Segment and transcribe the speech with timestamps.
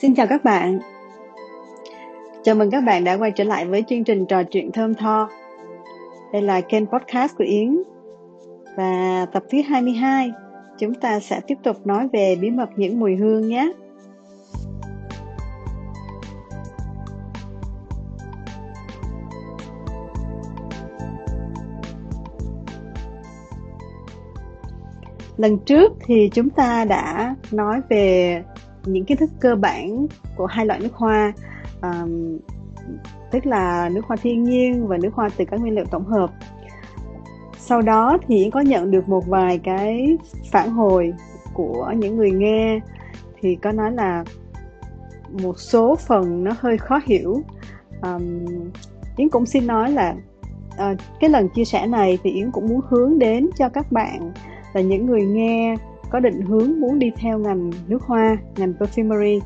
[0.00, 0.78] Xin chào các bạn.
[2.42, 5.28] Chào mừng các bạn đã quay trở lại với chương trình trò chuyện thơm tho.
[6.32, 7.82] Đây là kênh podcast của Yến.
[8.76, 10.30] Và tập thứ 22,
[10.78, 13.72] chúng ta sẽ tiếp tục nói về bí mật những mùi hương nhé.
[25.36, 28.42] Lần trước thì chúng ta đã nói về
[28.92, 30.06] những kiến thức cơ bản
[30.36, 31.32] của hai loại nước hoa.
[31.82, 32.38] Um,
[33.30, 36.30] tức là nước hoa thiên nhiên và nước hoa từ các nguyên liệu tổng hợp.
[37.58, 40.18] Sau đó thì Yến có nhận được một vài cái
[40.50, 41.12] phản hồi
[41.54, 42.80] của những người nghe.
[43.40, 44.24] Thì có nói là
[45.42, 47.42] một số phần nó hơi khó hiểu.
[48.02, 48.46] Um,
[49.16, 50.14] yến cũng xin nói là
[50.72, 54.32] uh, cái lần chia sẻ này thì yến cũng muốn hướng đến cho các bạn
[54.72, 55.76] là những người nghe
[56.10, 59.40] có định hướng muốn đi theo ngành nước hoa ngành perfumery.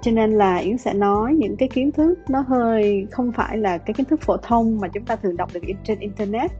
[0.00, 3.78] Cho nên là yến sẽ nói những cái kiến thức nó hơi không phải là
[3.78, 6.50] cái kiến thức phổ thông mà chúng ta thường đọc được trên internet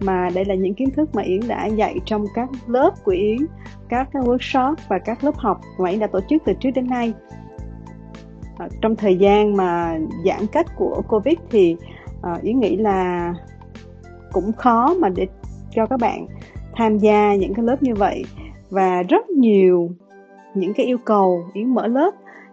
[0.00, 3.38] mà đây là những kiến thức mà yến đã dạy trong các lớp của yến
[3.88, 7.12] các workshop và các lớp học mà yến đã tổ chức từ trước đến nay.
[8.58, 11.76] À, trong thời gian mà giãn cách của covid thì
[12.22, 13.34] à, yến nghĩ là
[14.32, 15.26] cũng khó mà để
[15.70, 16.26] cho các bạn
[16.76, 18.24] tham gia những cái lớp như vậy
[18.70, 19.90] và rất nhiều
[20.54, 22.10] những cái yêu cầu yến mở lớp.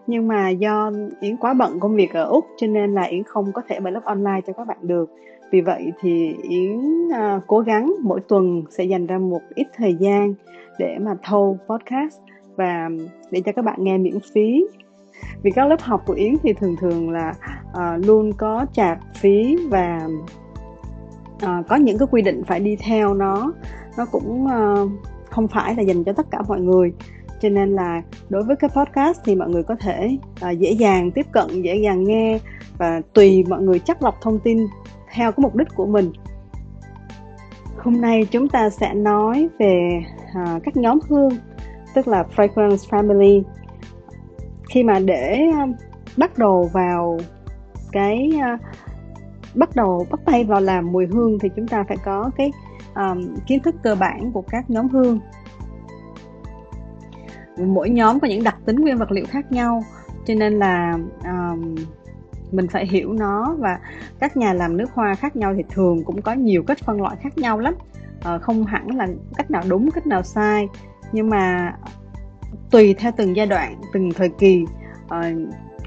[0.08, 3.52] Nhưng mà do yến quá bận công việc ở úc cho nên là yến không
[3.54, 5.10] có thể mở lớp online cho các bạn được.
[5.52, 6.80] Vì vậy thì yến
[7.14, 10.34] à, cố gắng mỗi tuần sẽ dành ra một ít thời gian
[10.80, 12.20] để mà thâu podcast
[12.56, 12.90] và
[13.32, 14.66] để cho các bạn nghe miễn phí.
[15.44, 17.34] Vì các lớp học của yến thì thường thường là
[17.74, 20.08] à, luôn có chạc phí và
[21.42, 23.54] à, có những cái quy định phải đi theo nó.
[23.98, 24.90] Nó cũng uh,
[25.34, 26.94] không phải là dành cho tất cả mọi người.
[27.42, 30.18] Cho nên là đối với cái podcast thì mọi người có thể
[30.50, 32.40] uh, dễ dàng tiếp cận dễ dàng nghe
[32.78, 34.68] và tùy mọi người chắc lọc thông tin
[35.14, 36.12] theo cái mục đích của mình.
[37.78, 41.32] Hôm nay chúng ta sẽ nói về uh, các nhóm hương
[41.94, 43.42] tức là fragrance family.
[44.70, 45.70] Khi mà để uh,
[46.18, 47.18] bắt đầu vào
[47.92, 48.60] cái uh,
[49.56, 52.52] bắt đầu bắt tay vào làm mùi hương thì chúng ta phải có cái
[52.96, 55.20] um, kiến thức cơ bản của các nhóm hương.
[57.58, 59.84] Mỗi nhóm có những đặc tính nguyên vật liệu khác nhau
[60.26, 61.76] cho nên là um,
[62.52, 63.80] mình phải hiểu nó và
[64.20, 67.16] các nhà làm nước hoa khác nhau thì thường cũng có nhiều cách phân loại
[67.22, 67.74] khác nhau lắm.
[68.36, 70.68] Uh, không hẳn là cách nào đúng cách nào sai
[71.12, 71.74] nhưng mà
[72.72, 74.66] tùy theo từng giai đoạn từng thời kỳ
[75.06, 75.12] uh,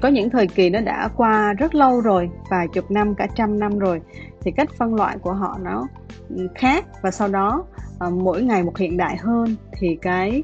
[0.01, 3.59] có những thời kỳ nó đã qua rất lâu rồi vài chục năm cả trăm
[3.59, 4.01] năm rồi.
[4.41, 5.87] Thì cách phân loại của họ nó
[6.29, 6.85] ừ, khác.
[7.01, 7.63] Và sau đó
[8.07, 10.43] uh, mỗi ngày một hiện đại hơn thì cái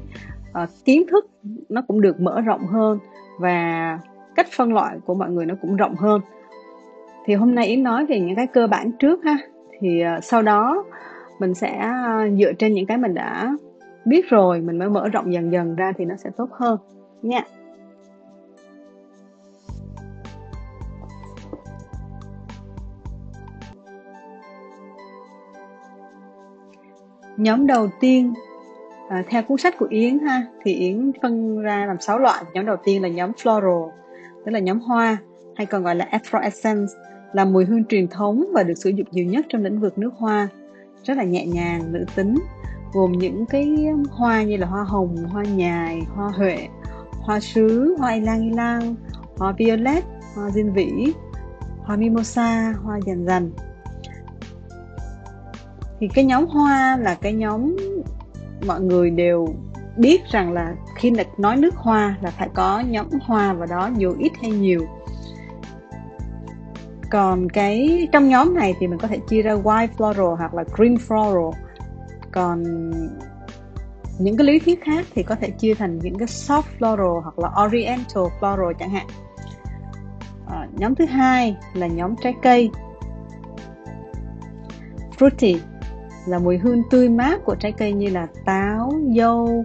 [0.62, 1.26] uh, kiến thức
[1.68, 2.98] nó cũng được mở rộng hơn.
[3.40, 3.98] Và
[4.36, 6.20] cách phân loại của mọi người nó cũng rộng hơn.
[7.26, 9.36] Thì hôm nay yến nói về những cái cơ bản trước ha.
[9.80, 10.84] Thì uh, sau đó
[11.40, 11.90] mình sẽ
[12.26, 13.56] uh, dựa trên những cái mình đã
[14.04, 16.78] biết rồi mình mới mở rộng dần dần ra thì nó sẽ tốt hơn
[17.22, 17.44] nha.
[27.36, 28.34] Nhóm đầu tiên
[29.08, 32.44] à, theo cuốn sách của Yến ha thì Yến phân ra làm 6 loại.
[32.54, 33.90] Nhóm đầu tiên là nhóm floral
[34.44, 35.16] tức là nhóm hoa
[35.56, 36.86] hay còn gọi là efflorescence
[37.32, 40.14] là mùi hương truyền thống và được sử dụng nhiều nhất trong lĩnh vực nước
[40.16, 40.48] hoa.
[41.04, 42.34] Rất là nhẹ nhàng nữ tính
[42.94, 46.68] gồm những cái hoa như là hoa hồng hoa nhài hoa huệ
[47.20, 48.94] hoa sứ hoa ylang ylang
[49.36, 51.12] hoa violet hoa diên vĩ
[51.82, 53.52] hoa mimosa hoa dần dần
[56.04, 57.76] thì cái nhóm hoa là cái nhóm
[58.66, 59.48] mọi người đều
[59.96, 64.14] biết rằng là khi nói nước hoa là phải có nhóm hoa vào đó dù
[64.18, 64.80] ít hay nhiều.
[67.10, 70.64] Còn cái trong nhóm này thì mình có thể chia ra white floral hoặc là
[70.76, 71.52] green floral.
[72.32, 72.62] Còn
[74.18, 77.38] những cái lý thuyết khác thì có thể chia thành những cái soft floral hoặc
[77.38, 79.06] là oriental floral chẳng hạn.
[80.46, 82.70] À, nhóm thứ hai là nhóm trái cây.
[85.18, 85.58] Fruity
[86.26, 89.64] là mùi hương tươi mát của trái cây như là táo, dâu,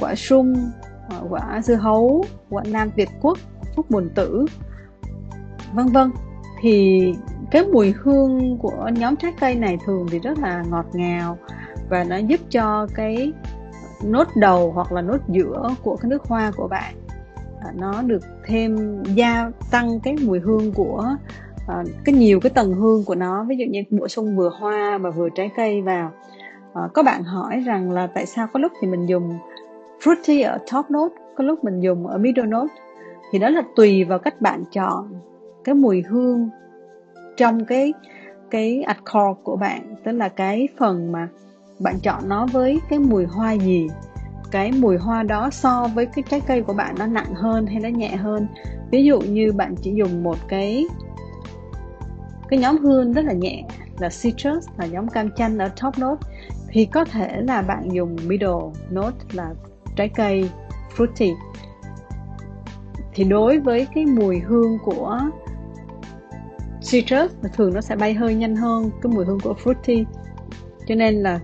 [0.00, 0.70] quả sung,
[1.08, 3.38] à, quả dưa hấu, quả nam Việt Quốc,
[3.76, 4.46] phúc bồn tử,
[5.72, 6.10] vân vân.
[6.60, 7.14] Thì
[7.50, 11.38] cái mùi hương của nhóm trái cây này thường thì rất là ngọt ngào
[11.88, 13.32] và nó giúp cho cái
[14.04, 16.94] nốt đầu hoặc là nốt giữa của cái nước hoa của bạn
[17.60, 21.16] à, nó được thêm gia tăng cái mùi hương của
[21.66, 24.98] uh, cái nhiều cái tầng hương của nó ví dụ như bổ sung vừa hoa
[24.98, 26.10] và vừa trái cây vào.
[26.84, 29.38] Uh, có bạn hỏi rằng là tại sao có lúc thì mình dùng
[30.02, 32.74] fruity ở top note có lúc mình dùng ở middle note.
[33.32, 35.14] Thì đó là tùy vào cách bạn chọn
[35.64, 36.50] cái mùi hương
[37.36, 37.92] trong cái
[38.50, 39.94] cái accord của bạn.
[40.04, 41.28] Tức là cái phần mà
[41.80, 43.88] bạn chọn nó với cái mùi hoa gì.
[44.50, 47.80] Cái mùi hoa đó so với cái trái cây của bạn nó nặng hơn hay
[47.80, 48.46] nó nhẹ hơn.
[48.90, 50.86] Ví dụ như bạn chỉ dùng một cái
[52.52, 53.64] cái nhóm hương rất là nhẹ,
[53.98, 56.26] là citrus, là nhóm cam chanh ở top note
[56.68, 58.50] thì có thể là bạn dùng middle
[58.90, 59.50] note là
[59.96, 60.50] trái cây,
[60.96, 61.34] fruity.
[63.14, 65.20] Thì đối với cái mùi hương của
[66.90, 70.04] citrus thường nó sẽ bay hơi nhanh hơn cái mùi hương của fruity.
[70.86, 71.40] Cho nên là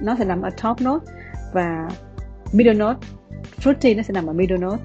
[0.00, 1.06] nó sẽ nằm ở top note
[1.52, 1.88] và
[2.52, 3.06] middle note
[3.62, 4.82] fruity nó sẽ nằm ở middle note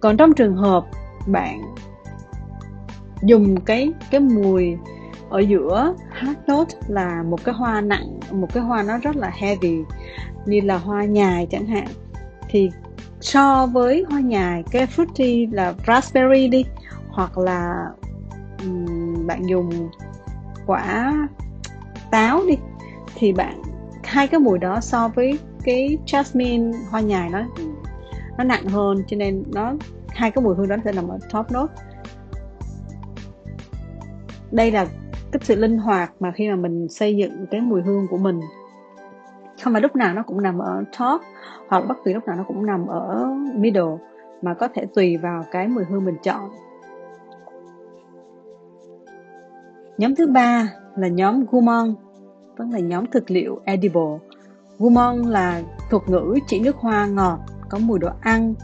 [0.00, 0.84] còn trong trường hợp
[1.26, 1.60] bạn
[3.22, 4.76] dùng cái cái mùi
[5.30, 9.30] ở giữa hard note là một cái hoa nặng một cái hoa nó rất là
[9.34, 9.78] heavy
[10.46, 11.86] như là hoa nhài chẳng hạn.
[12.48, 12.70] Thì
[13.20, 16.64] so với hoa nhài cái fruity là raspberry đi
[17.08, 17.86] hoặc là
[18.62, 19.90] um, bạn dùng
[20.66, 21.12] quả
[22.10, 22.54] táo đi
[23.14, 23.62] thì bạn
[24.04, 27.42] hai cái mùi đó so với cái jasmine hoa nhài nó
[28.38, 29.72] nó nặng hơn cho nên nó
[30.08, 31.74] hai cái mùi hương đó sẽ nằm ở top note
[34.50, 34.86] đây là
[35.32, 38.40] cái sự linh hoạt mà khi mà mình xây dựng cái mùi hương của mình.
[39.62, 41.20] Không phải lúc nào nó cũng nằm ở top
[41.68, 43.96] hoặc bất kỳ lúc nào nó cũng nằm ở middle
[44.42, 46.50] mà có thể tùy vào cái mùi hương mình chọn.
[49.98, 51.94] Nhóm thứ ba là nhóm gourmand
[52.56, 54.18] tức là nhóm thực liệu edible.
[54.78, 57.38] Gourmand là thuật ngữ chỉ nước hoa ngọt
[57.68, 58.54] có mùi đồ ăn.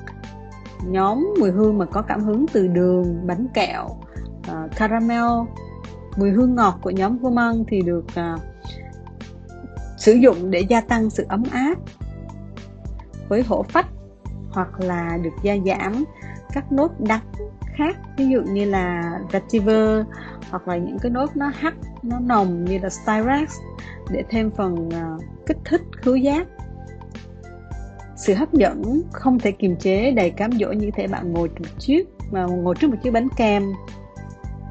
[0.87, 5.25] Nhóm mùi hương mà có cảm hứng từ đường bánh kẹo uh, caramel
[6.17, 8.41] mùi hương ngọt của nhóm gourmand thì được uh,
[9.97, 11.75] sử dụng để gia tăng sự ấm áp
[13.29, 13.87] với hổ phách
[14.51, 16.05] hoặc là được gia giảm
[16.53, 17.23] các nốt đắng
[17.77, 20.07] khác ví dụ như là vetiver
[20.51, 23.59] hoặc là những cái nốt nó hắc nó nồng như là styrax
[24.11, 26.47] để thêm phần uh, kích thích khứu giác.
[28.17, 31.79] Sự hấp dẫn không thể kiềm chế đầy cám dỗ như thể bạn ngồi một
[31.79, 33.73] chiếc mà ngồi trước một chiếc bánh kem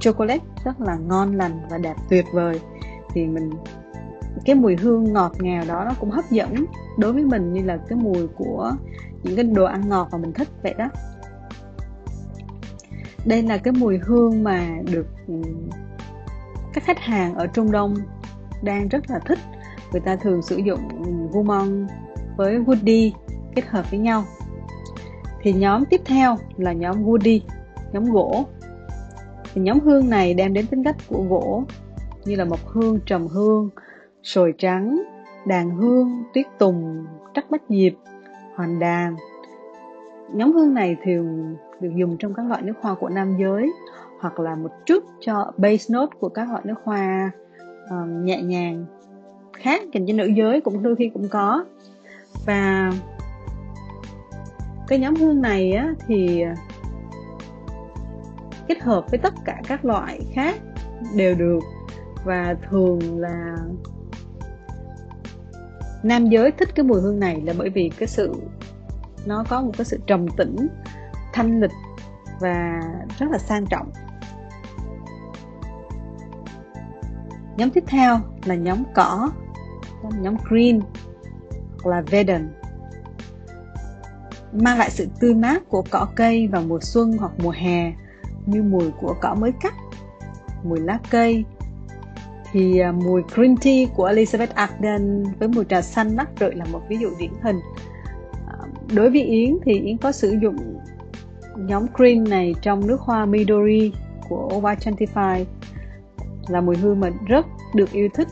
[0.05, 2.61] chocolate rất là ngon lành và đẹp tuyệt vời.
[3.13, 3.49] Thì mình,
[4.45, 6.65] cái mùi hương ngọt ngào đó nó cũng hấp dẫn
[6.97, 8.71] đối với mình như là cái mùi của
[9.23, 10.89] những cái đồ ăn ngọt mà mình thích vậy đó.
[13.25, 15.33] Đây là cái mùi hương mà được ừ,
[16.73, 17.95] các khách hàng ở Trung Đông
[18.63, 19.39] đang rất là thích.
[19.91, 20.79] Người ta thường sử dụng
[21.31, 21.91] Gourmand
[22.37, 23.11] với Woody
[23.55, 24.23] kết hợp với nhau.
[25.41, 27.39] Thì nhóm tiếp theo là nhóm Woody,
[27.93, 28.45] nhóm gỗ
[29.55, 31.63] thì nhóm hương này đem đến tính cách của gỗ
[32.25, 33.69] như là mộc hương trầm hương
[34.23, 35.03] sồi trắng
[35.47, 37.93] đàn hương tuyết tùng trắc bách diệp
[38.55, 39.15] hoàn đàn
[40.33, 43.71] nhóm hương này thường được dùng trong các loại nước hoa của nam giới
[44.19, 47.31] hoặc là một chút cho base note của các loại nước hoa
[47.89, 48.85] um, nhẹ nhàng
[49.53, 51.65] khác dành cho nữ giới cũng đôi khi cũng có.
[52.45, 52.91] Và
[54.87, 56.43] cái nhóm hương này á, thì
[58.67, 60.55] kết hợp với tất cả các loại khác
[61.15, 61.59] đều được.
[62.23, 63.57] Và thường là
[66.03, 68.33] nam giới thích cái mùi hương này là bởi vì cái sự,
[69.25, 70.55] nó có một cái sự trầm tĩnh,
[71.33, 71.71] thanh lịch
[72.39, 72.81] và
[73.19, 73.91] rất là sang trọng.
[77.57, 79.31] Nhóm tiếp theo là nhóm cỏ,
[80.19, 80.79] nhóm green
[81.83, 82.53] hoặc là vegan
[84.51, 87.93] mang lại sự tươi mát của cỏ cây vào mùa xuân hoặc mùa hè
[88.45, 89.73] như mùi của cỏ mới cắt
[90.63, 91.45] mùi lá cây
[92.51, 96.65] thì à, mùi green tea của Elizabeth Arden với mùi trà xanh nắc rượi là
[96.71, 97.59] một ví dụ điển hình.
[98.47, 98.57] À,
[98.93, 100.79] đối với Yến thì Yến có sử dụng
[101.57, 103.91] nhóm green này trong nước hoa Midori
[104.29, 105.45] của Y25
[106.47, 108.27] là mùi hương mà rất được yêu thích.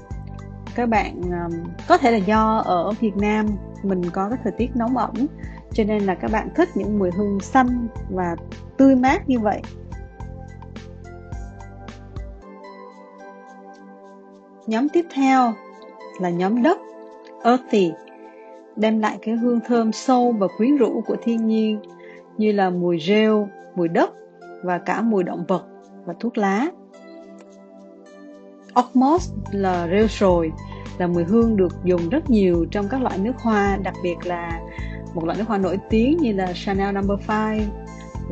[0.76, 3.46] Các bạn um, có thể là do ở Việt Nam
[3.84, 5.14] mình có cái thời tiết nóng ẩm
[5.74, 8.36] cho nên là các bạn thích những mùi hương xanh và
[8.78, 9.62] tươi mát như vậy.
[14.68, 15.54] Nhóm tiếp theo
[16.20, 16.78] là nhóm đất,
[17.44, 17.92] earthy,
[18.76, 21.80] đem lại cái hương thơm sâu và quyến rũ của thiên nhiên,
[22.38, 24.14] như là mùi rêu, mùi đất
[24.64, 25.66] và cả mùi động vật
[26.06, 26.68] và thuốc lá
[28.80, 30.52] Osmos là rêu sồi,
[30.98, 34.62] là mùi hương được dùng rất nhiều trong các loại nước hoa, đặc biệt là
[35.14, 37.36] một loại nước hoa nổi tiếng như là Chanel Number no.
[37.36, 37.83] 5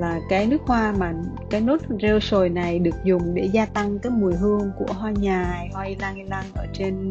[0.02, 1.14] là cái nước hoa mà
[1.50, 5.12] cái nốt rêu sồi này được dùng để gia tăng cái mùi hương của hoa
[5.12, 7.10] nhài, hoa ylang ylang ở trên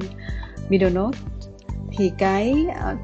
[0.69, 1.19] middle note.
[1.97, 2.99] Thì cái uh,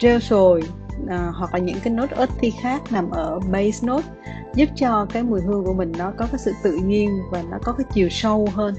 [0.00, 0.62] rêu sồi
[1.04, 4.08] uh, hoặc là những cái nốt earthy khác nằm ở base note
[4.54, 7.58] giúp cho cái mùi hương của mình nó có cái sự tự nhiên và nó
[7.64, 8.74] có cái chiều sâu hơn.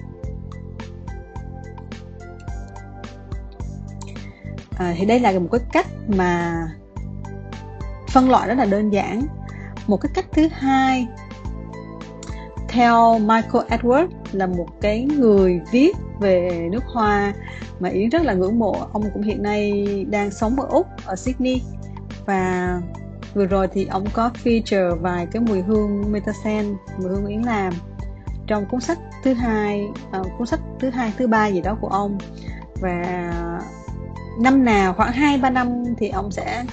[4.78, 6.64] À, thì đây là một cái cách mà
[8.10, 9.22] phân loại rất là đơn giản
[9.88, 11.08] một cái cách thứ hai.
[12.68, 17.34] Theo Michael Edward là một cái người viết về nước hoa
[17.80, 18.76] mà Yến rất là ngưỡng mộ.
[18.94, 21.62] Ông cũng hiện nay đang sống ở Úc ở Sydney.
[22.26, 22.82] Và
[23.34, 27.74] vừa rồi thì ông có feature vài cái mùi hương Metasen mùi hương Yến làm
[28.48, 29.84] trong cuốn sách thứ hai
[30.20, 32.18] uh, cuốn sách thứ hai thứ ba gì đó của ông.
[32.82, 33.34] Và
[34.40, 36.64] năm nào khoảng 2 3 năm thì ông sẽ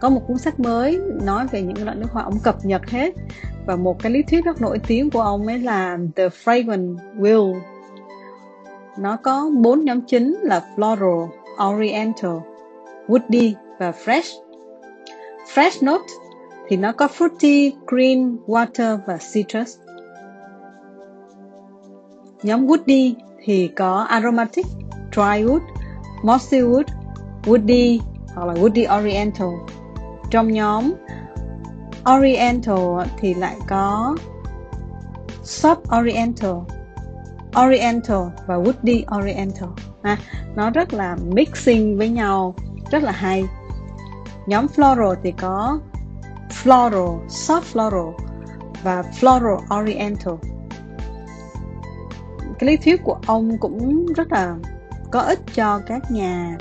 [0.00, 3.14] có một cuốn sách mới nói về những loại nước hoa ông cập nhật hết
[3.66, 7.60] và một cái lý thuyết rất nổi tiếng của ông ấy là The Fragrant Wheel
[8.98, 11.28] nó có bốn nhóm chính là floral,
[11.68, 12.36] oriental,
[13.08, 14.42] woody và fresh.
[15.54, 16.04] Fresh note
[16.68, 19.78] thì nó có fruity, green, water và citrus.
[22.42, 24.66] Nhóm woody thì có aromatic,
[25.12, 25.60] dry wood,
[26.22, 26.84] mossy wood,
[27.44, 27.98] woody
[28.34, 29.48] hoặc là woody oriental.
[30.36, 30.92] Trong nhóm
[32.16, 34.16] oriental thì lại có
[35.42, 36.54] soft oriental
[37.66, 39.68] Oriental và Woody Oriental.
[40.02, 40.18] À,
[40.56, 42.54] nó rất là mixing với nhau
[42.90, 43.44] rất là hay.
[44.46, 45.78] Nhóm floral thì có
[46.62, 48.12] floral soft floral
[48.82, 50.34] và floral oriental.
[52.58, 54.56] Cái lý thuyết của ông cũng rất là
[55.10, 56.56] có ích cho các nhà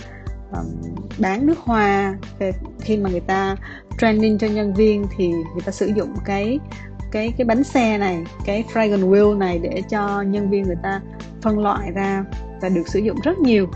[0.57, 2.17] um, bán nước hoa
[2.79, 3.55] khi mà người ta
[3.97, 6.59] training cho nhân viên thì người ta sử dụng cái
[7.11, 11.01] cái cái bánh xe này cái fragrance wheel này để cho nhân viên người ta
[11.41, 12.25] phân loại ra
[12.61, 13.67] và được sử dụng rất nhiều.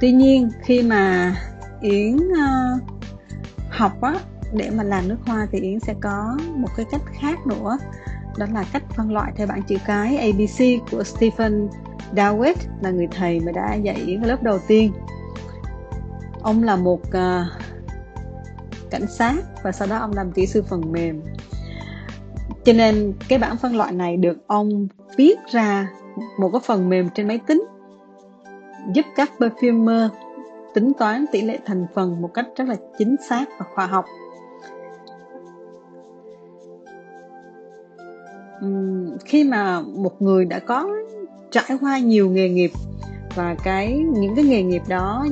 [0.00, 1.36] Tuy nhiên khi mà
[1.80, 2.82] yến uh,
[3.70, 4.14] học á
[4.52, 7.78] để mà làm nước hoa thì yến sẽ có một cái cách khác nữa
[8.38, 11.68] đó là cách phân loại theo bảng chữ cái abc của stephen
[12.16, 14.92] Dawet là người thầy mà đã dạy yến lớp đầu tiên.
[16.42, 17.62] Ông là một uh,
[18.90, 21.22] cảnh sát và sau đó ông làm kỹ sư phần mềm.
[22.64, 25.88] Cho nên cái bảng phân loại này được ông viết ra
[26.38, 27.64] một cái phần mềm trên máy tính
[28.94, 30.08] giúp các perfumer
[30.74, 34.04] tính toán tỷ lệ thành phần một cách rất là chính xác và khoa học.
[38.64, 40.88] Uhm, khi mà một người đã có
[41.52, 42.70] trải qua nhiều nghề nghiệp
[43.34, 45.26] và cái những cái nghề nghiệp đó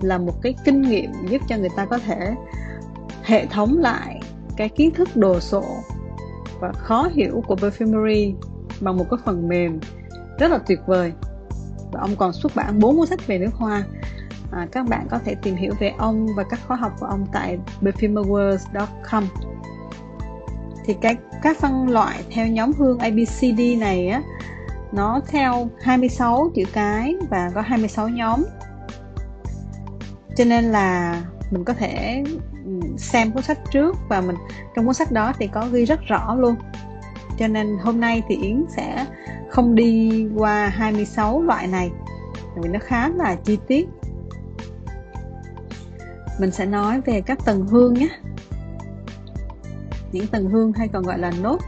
[0.00, 2.34] là một cái kinh nghiệm giúp cho người ta có thể
[3.22, 4.20] hệ thống lại
[4.56, 5.64] cái kiến thức đồ sộ
[6.60, 8.34] và khó hiểu của perfumery
[8.80, 9.80] bằng một cái phần mềm
[10.38, 11.12] rất là tuyệt vời.
[11.92, 13.84] Và ông còn xuất bản bốn cuốn sách về nước hoa.
[14.52, 17.26] À, các bạn có thể tìm hiểu về ông và các khóa học của ông
[17.32, 19.24] tại perfumerworld.com
[20.84, 24.22] thì cái các phân loại theo nhóm hương ABCD này á
[24.92, 28.44] nó theo 26 chữ cái và có 26 nhóm.
[30.36, 32.24] Cho nên là mình có thể
[32.96, 34.36] xem cuốn sách trước và mình,
[34.74, 36.54] trong cuốn sách đó thì có ghi rất rõ luôn.
[37.38, 39.06] Cho nên hôm nay thì Yến sẽ
[39.50, 41.90] không đi qua 26 loại này
[42.56, 43.88] vì nó khá là chi tiết.
[46.40, 48.08] Mình sẽ nói về các tầng hương nhé.
[50.12, 51.66] Những tầng hương hay còn gọi là note,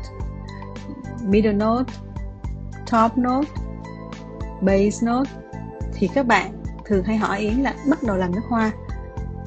[1.25, 1.93] middle note
[2.93, 3.49] top note,
[4.61, 5.31] base note,
[5.95, 8.73] thì các bạn thường hay hỏi Yến là bắt đầu làm nước hoa.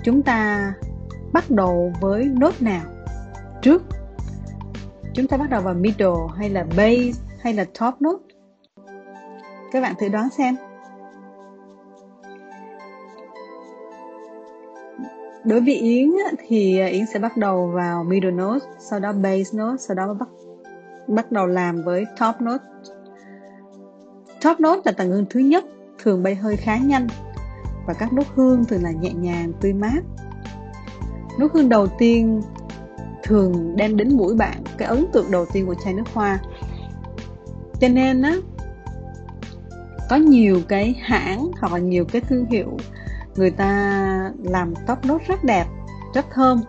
[0.03, 0.73] Chúng ta
[1.33, 2.83] bắt đầu với nốt nào?
[3.61, 3.83] Trước,
[5.13, 8.23] chúng ta bắt đầu vào middle hay là base hay là top note?
[9.71, 10.55] Các bạn thử đoán xem.
[15.43, 16.11] Đối với yến
[16.47, 20.29] thì yến sẽ bắt đầu vào middle note, sau đó base note, sau đó bắt
[21.07, 22.63] bắt đầu làm với top note
[24.41, 25.65] top note là tầng hương thứ nhất
[26.03, 27.07] thường bay hơi khá nhanh
[27.85, 29.99] và các nốt hương thường là nhẹ nhàng tươi mát.
[31.39, 32.41] Nốt hương đầu tiên
[33.23, 36.39] thường đem đến mũi bạn cái ấn tượng đầu tiên của chai nước hoa.
[37.79, 38.35] Cho nên á
[40.09, 42.77] có nhiều cái hãng hoặc là nhiều cái thương hiệu
[43.35, 45.65] người ta làm top nốt rất đẹp
[46.13, 46.61] rất thơm.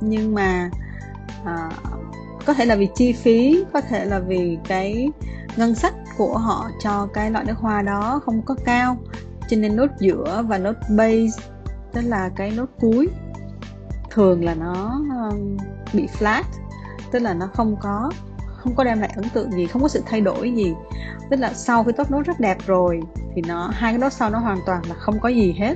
[0.00, 0.70] Nhưng mà
[1.44, 1.70] à,
[2.46, 5.10] có thể là vì chi phí có thể là vì cái
[5.56, 8.96] ngân sách của họ cho cái loại nước hoa đó không có cao.
[9.48, 11.42] Cho nên nốt giữa và nốt base,
[11.92, 13.08] tức là cái nốt cuối,
[14.10, 15.56] thường là nó um,
[15.92, 16.42] bị flat,
[17.10, 18.10] tức là nó không có
[18.64, 20.74] không có đem lại ấn tượng gì, không có sự thay đổi gì.
[21.30, 23.00] Tức là sau khi top nốt rất đẹp rồi,
[23.34, 25.74] thì nó, hai cái nốt sau nó hoàn toàn là không có gì hết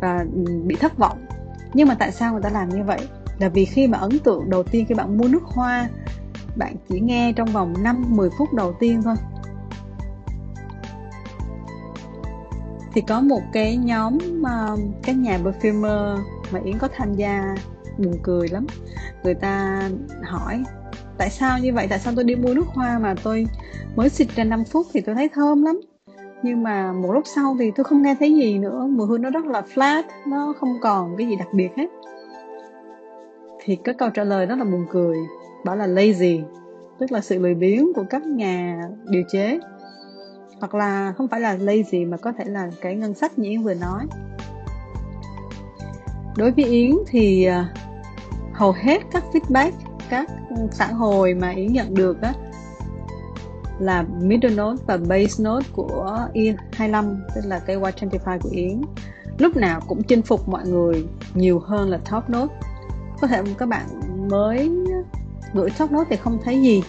[0.00, 0.24] và
[0.64, 1.26] bị thất vọng.
[1.74, 2.98] Nhưng mà tại sao người ta làm như vậy?
[3.38, 5.88] Là vì khi mà ấn tượng đầu tiên khi bạn mua nước hoa,
[6.56, 9.14] bạn chỉ nghe trong vòng 5-10 phút đầu tiên thôi.
[12.92, 16.18] Thì có một cái nhóm uh, các nhà perfumer
[16.52, 17.54] mà Yến có tham gia
[17.98, 18.66] buồn cười lắm.
[19.24, 19.82] Người ta
[20.22, 20.62] hỏi
[21.18, 21.86] tại sao như vậy?
[21.90, 23.46] Tại sao tôi đi mua nước hoa mà tôi
[23.96, 25.80] mới xịt ra 5 phút thì tôi thấy thơm lắm?
[26.42, 28.86] Nhưng mà một lúc sau thì tôi không nghe thấy gì nữa.
[28.90, 31.86] Mùi hương nó rất là flat nó không còn cái gì đặc biệt hết.
[33.64, 35.16] Thì cái câu trả lời rất là buồn cười
[35.64, 36.42] bảo là lazy
[36.98, 38.80] tức là sự lười biếng của các nhà
[39.10, 39.58] điều chế
[40.60, 43.62] hoặc là không phải là lazy mà có thể là cái ngân sách như Yến
[43.62, 44.06] vừa nói.
[46.36, 47.68] Đối với Yến thì à,
[48.52, 49.72] hầu hết các feedback,
[50.10, 50.30] các
[50.78, 52.34] phản hồi mà Yến nhận được á,
[53.78, 58.80] là middle note và base note của E25 tức là cái Y25 của Yến.
[59.38, 62.54] Lúc nào cũng chinh phục mọi người nhiều hơn là top note.
[63.20, 63.86] Có thể các bạn
[64.30, 64.70] mới
[65.54, 66.82] gửi top note thì không thấy gì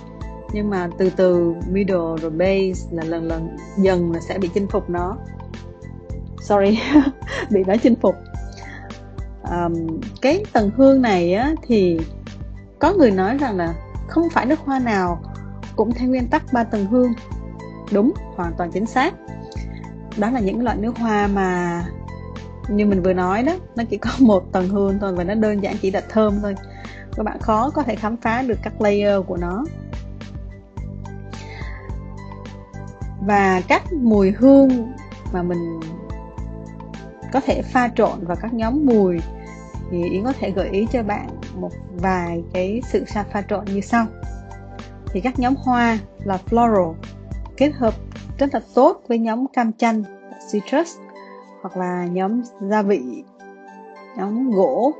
[0.53, 4.67] nhưng mà từ từ middle rồi base là lần lần dần là sẽ bị chinh
[4.67, 5.17] phục nó.
[6.41, 6.79] Sorry
[7.49, 8.15] bị nó chinh phục.
[9.43, 11.99] Um, cái tầng hương này á thì
[12.79, 13.73] có người nói rằng là
[14.07, 15.21] không phải nước hoa nào
[15.75, 17.13] cũng theo nguyên tắc ba tầng hương.
[17.91, 19.13] Đúng hoàn toàn chính xác.
[20.17, 21.83] Đó là những loại nước hoa mà
[22.69, 25.63] như mình vừa nói đó nó chỉ có một tầng hương thôi và nó đơn
[25.63, 26.55] giản chỉ là thơm thôi.
[27.15, 29.65] Các bạn khó có thể khám phá được các layer của nó.
[33.21, 34.91] Và các mùi hương
[35.33, 35.79] mà mình
[37.33, 39.19] có thể pha trộn vào các nhóm mùi
[39.91, 43.81] thì Yến có thể gợi ý cho bạn một vài cái sự pha trộn như
[43.81, 44.05] sau.
[45.13, 46.93] Thì các nhóm hoa là floral,
[47.57, 47.93] kết hợp
[48.37, 50.03] rất là tốt với nhóm cam chanh,
[50.51, 50.97] citrus
[51.61, 53.23] hoặc là nhóm gia vị,
[54.17, 54.91] nhóm gỗ.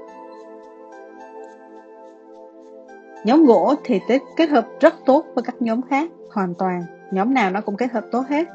[3.25, 4.00] Nhóm gỗ thì
[4.38, 6.84] kết hợp rất tốt với các nhóm khác, hoàn toàn.
[7.12, 8.48] Nhóm nào nó cũng kết hợp tốt hết.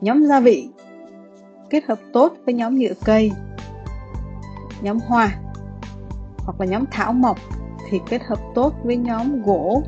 [0.00, 0.68] Nhóm gia vị,
[1.70, 3.32] kết hợp tốt với nhóm nhựa cây.
[4.82, 5.28] Nhóm hoa
[6.38, 7.38] hoặc là nhóm thảo mộc
[7.88, 9.82] thì kết hợp tốt với nhóm gỗ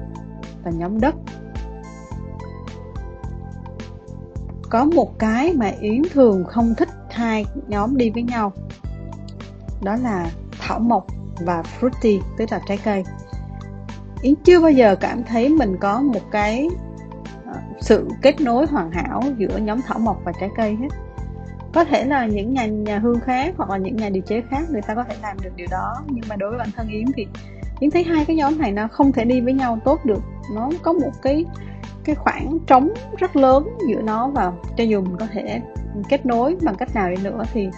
[0.65, 1.15] và nhóm đất.
[4.71, 8.53] Có một cái mà yến thường không thích hai nhóm đi với nhau,
[9.83, 11.07] đó là thảo mộc
[11.41, 13.05] và fruity, tức là trái cây
[14.23, 16.69] yến chưa bao giờ cảm thấy mình có một cái
[17.47, 20.89] ờ, sự kết nối hoàn hảo giữa nhóm thảo mộc và trái cây hết.
[21.75, 24.63] Có thể là những nhà nhà hương khác hoặc là những nhà điều chế khác
[24.71, 27.05] người ta có thể làm được điều đó nhưng mà đối với bản thân yến
[27.17, 27.27] thì
[27.81, 30.23] yến thấy hai cái nhóm này nó không thể đi với nhau tốt được.
[30.55, 31.45] Nó có một cái
[32.05, 35.61] cái khoảng trống rất lớn giữa nó và cho dù mình có thể
[36.09, 37.69] kết nối bằng cách nào đi nữa thì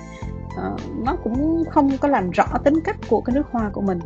[0.46, 3.98] uh, nó cũng không có làm rõ tính cách của cái nước hoa của mình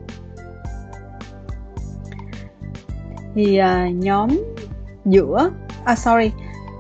[3.34, 4.30] thì uh, nhóm
[5.04, 5.50] giữa
[5.84, 6.32] à sorry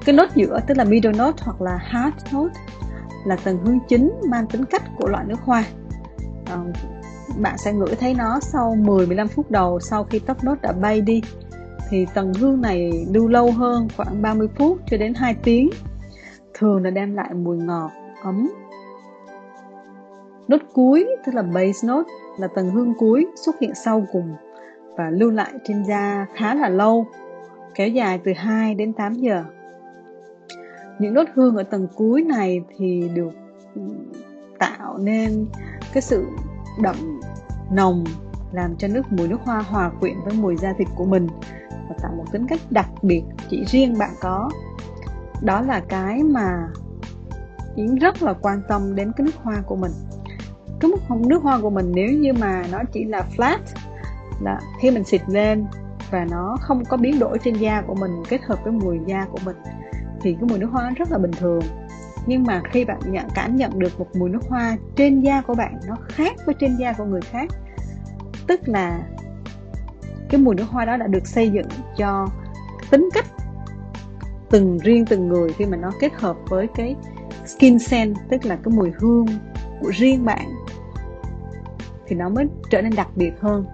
[0.04, 2.54] cái nốt giữa tức là middle note hoặc là heart note
[3.24, 5.64] là tầng hương chính mang tính cách của loại nước hoa.
[6.54, 6.76] Uh,
[7.38, 11.00] bạn sẽ ngửi thấy nó sau 10-15 phút đầu sau khi top nốt đã bay
[11.00, 11.22] đi.
[11.90, 15.70] Thì tầng hương này lưu lâu hơn khoảng 30 phút cho đến 2 tiếng.
[16.54, 17.90] Thường là đem lại mùi ngọt,
[18.24, 18.50] ấm.
[20.48, 24.34] Nốt cuối tức là base note là tầng hương cuối xuất hiện sau cùng
[24.96, 27.06] và lưu lại trên da khá là lâu,
[27.74, 29.44] kéo dài từ 2 đến 8 giờ.
[30.98, 33.32] Những nốt hương ở tầng cuối này thì được
[33.74, 33.82] ừ,
[34.58, 35.46] tạo nên
[35.92, 36.26] cái sự
[36.82, 37.20] đậm
[37.72, 38.04] nồng
[38.52, 41.26] làm cho nước mùi nước hoa hòa quyện với mùi da thịt của mình
[41.88, 44.50] và tạo một tính cách đặc biệt chỉ riêng bạn có
[45.42, 46.68] đó là cái mà
[47.76, 49.92] Yến rất là quan tâm đến cái nước hoa của mình
[50.80, 50.90] cái
[51.26, 53.58] nước hoa của mình nếu như mà nó chỉ là flat
[54.40, 55.64] là khi mình xịt lên
[56.10, 59.26] và nó không có biến đổi trên da của mình kết hợp với mùi da
[59.32, 59.56] của mình
[60.20, 61.62] thì cái mùi nước hoa rất là bình thường.
[62.26, 65.54] Nhưng mà khi bạn nhận, cảm nhận được một mùi nước hoa trên da của
[65.54, 67.50] bạn nó khác với trên da của người khác,
[68.46, 69.00] tức là
[70.28, 72.28] cái mùi nước hoa đó đã được xây dựng cho
[72.90, 73.26] tính cách
[74.50, 76.96] từng riêng từng người khi mà nó kết hợp với cái
[77.46, 79.26] skin scent, tức là cái mùi hương
[79.80, 80.46] của riêng bạn
[82.06, 83.66] thì nó mới trở nên đặc biệt hơn.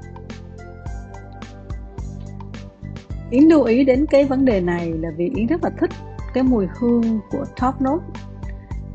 [3.31, 5.91] Yến lưu ý đến cái vấn đề này là vì Yến rất là thích
[6.35, 8.05] cái mùi hương của top note.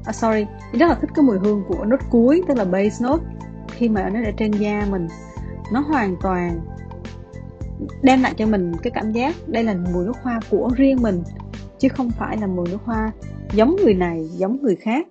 [0.05, 3.05] À, sorry Yến rất là thích cái mùi hương của nốt cuối tức là base
[3.05, 3.23] note.
[3.67, 5.07] Khi mà nó ở trên da mình
[5.71, 6.59] nó hoàn toàn
[8.01, 11.23] đem lại cho mình cái cảm giác đây là mùi nước hoa của riêng mình
[11.79, 13.11] chứ không phải là mùi nước hoa
[13.53, 15.07] giống người này giống người khác.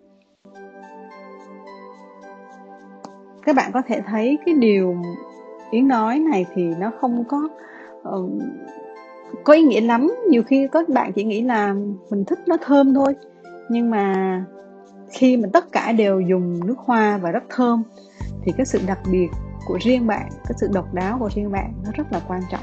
[3.47, 4.97] Các bạn có thể thấy cái điều
[5.71, 7.49] yến nói này thì nó không có
[8.09, 8.31] uh,
[9.45, 11.75] có ý nghĩa lắm nhiều khi các bạn chỉ nghĩ là
[12.11, 13.15] mình thích nó thơm thôi
[13.69, 14.45] nhưng mà
[15.13, 17.83] khi mà tất cả đều dùng nước hoa và rất thơm,
[18.45, 19.29] thì cái sự đặc biệt
[19.67, 22.61] của riêng bạn, cái sự độc đáo của riêng bạn nó rất là quan trọng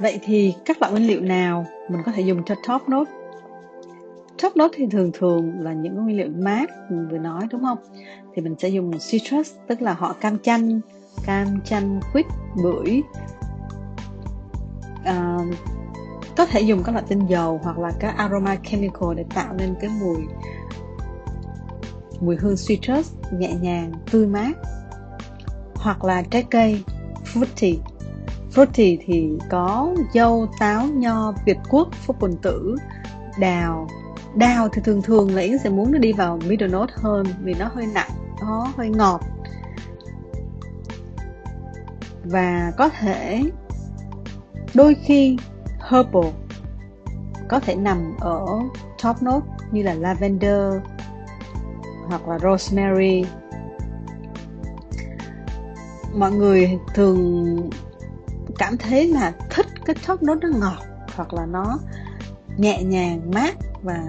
[0.00, 3.10] Vậy thì các loại nguyên liệu nào mình có thể dùng cho top note?
[4.42, 7.78] Top note thì thường thường là những nguyên liệu mát, mình vừa nói, đúng không?
[8.34, 10.80] Thì mình sẽ dùng citrus tức là họ cam chanh,
[11.26, 12.26] cam chanh, quýt,
[12.62, 13.02] bưởi.
[15.04, 15.38] À,
[16.36, 19.74] có thể dùng các loại tinh dầu hoặc là các aroma chemical để tạo nên
[19.80, 20.16] cái mùi
[22.20, 24.52] mùi hương citrus nhẹ nhàng, tươi mát.
[25.74, 26.82] Hoặc là trái cây
[27.24, 27.76] fruity
[28.54, 32.76] Fruity thì có dâu, táo, nho, việt quốc, phúc quỳnh tử,
[33.38, 33.88] đào
[34.34, 37.54] Đào thì thường thường là Yến sẽ muốn nó đi vào middle note hơn vì
[37.54, 38.10] nó hơi nặng,
[38.44, 39.20] nó hơi ngọt.
[42.24, 43.42] Và có thể
[44.74, 45.36] đôi khi
[45.90, 46.26] herbal
[47.48, 48.46] có thể nằm ở
[49.02, 50.72] top note như là lavender
[52.08, 53.24] hoặc là rosemary.
[56.14, 57.56] Mọi người thường
[58.58, 60.82] cảm thấy là thích cái top note nó ngọt
[61.16, 61.78] hoặc là nó
[62.56, 64.02] nhẹ nhàng mát và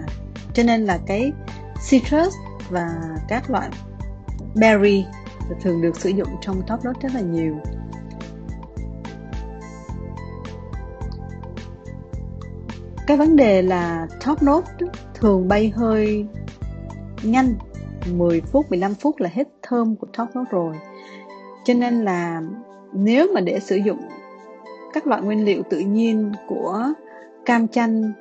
[0.54, 1.32] cho nên là cái
[1.89, 2.34] citrus
[2.69, 2.89] và
[3.28, 3.69] các loại
[4.56, 5.06] berry
[5.62, 7.56] thường được sử dụng trong top note rất là nhiều.
[13.08, 14.72] Cái vấn đề là top note
[15.13, 16.26] thường bay hơi
[17.24, 17.56] nhanh
[18.13, 20.76] 10 phút 15 phút là hết thơm của top note rồi.
[21.63, 22.41] Cho nên là
[22.94, 24.00] nếu mà để sử dụng
[24.94, 26.94] các loại nguyên liệu tự nhiên của
[27.46, 28.13] cam chanh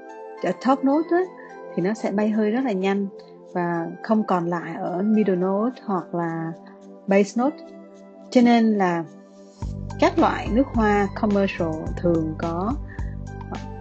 [0.43, 1.27] ở top note ấy,
[1.75, 3.07] thì nó sẽ bay hơi rất là nhanh
[3.55, 6.53] và không còn lại ở middle note hoặc là
[7.07, 7.57] base note.
[8.31, 9.05] Cho nên là
[10.01, 12.75] các loại nước hoa commercial thường có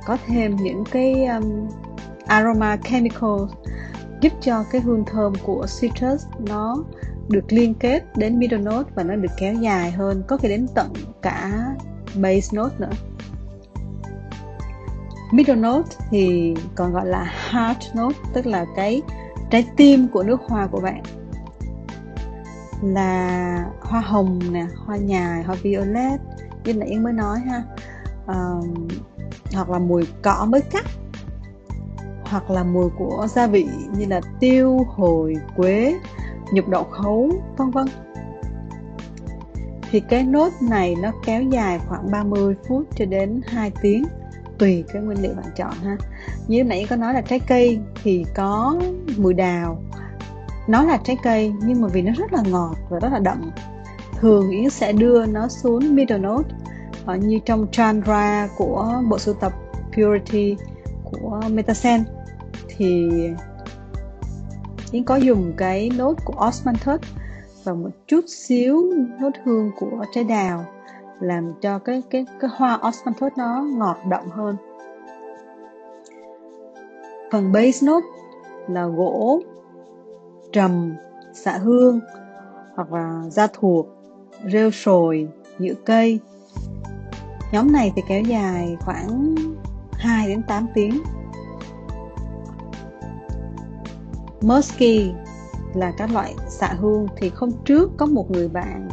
[0.06, 1.68] có thêm những cái um,
[2.28, 3.52] aroma chemicals
[4.22, 6.84] giúp cho cái hương thơm của citrus nó
[7.30, 10.68] được liên kết đến middle note và nó được kéo dài hơn có khi đến
[10.76, 11.68] tận cả
[12.16, 12.92] base note nữa.
[15.32, 19.02] Middle note thì còn gọi là heart note tức là cái
[19.54, 21.04] trái tim của nước hoa của bạn
[22.82, 26.20] là hoa hồng nè hoa nhài hoa violet.
[26.66, 27.64] Như nãy mới nói ha.
[28.28, 28.88] Um,
[29.54, 30.86] hoặc là mùi cỏ mới cắt.
[32.26, 35.96] Hoặc là mùi của gia vị như là tiêu hồi quế
[36.52, 37.88] nhục đậu khấu vân vân.
[39.92, 44.04] Thì cái nốt này nó kéo dài khoảng 30 phút cho đến 2 tiếng
[44.58, 45.98] tùy cái nguyên liệu bạn chọn ha.
[46.48, 48.80] Như nãy có nói là trái cây thì có
[49.18, 49.84] mùi đào.
[50.68, 53.52] Nó là trái cây nhưng mà vì nó rất là ngọt và rất là đậm,
[54.20, 56.50] thường yến sẽ đưa nó xuống middle note
[57.06, 59.54] ở như trong Chandra của bộ sưu tập
[59.94, 60.56] Purity
[61.04, 62.04] của Metasen.
[62.68, 63.10] Thì
[64.92, 67.00] Yến có dùng cái nốt của Osmanthus
[67.64, 70.66] và một chút xíu nốt hương của trái đào
[71.24, 74.56] làm cho cái cái cái hoa osmanthus nó ngọt đậm hơn.
[77.32, 78.08] Phần base note
[78.68, 79.40] là gỗ,
[80.52, 80.96] trầm,
[81.34, 82.00] xạ hương
[82.76, 83.88] hoặc là da thuộc,
[84.52, 85.28] rêu sồi,
[85.60, 86.20] nhựa cây.
[87.52, 89.36] Nhóm này thì kéo dài khoảng
[89.92, 91.04] 2 đến 8 tiếng.
[94.42, 95.12] Musky
[95.74, 98.90] là các loại xạ hương thì không trước có một người bạn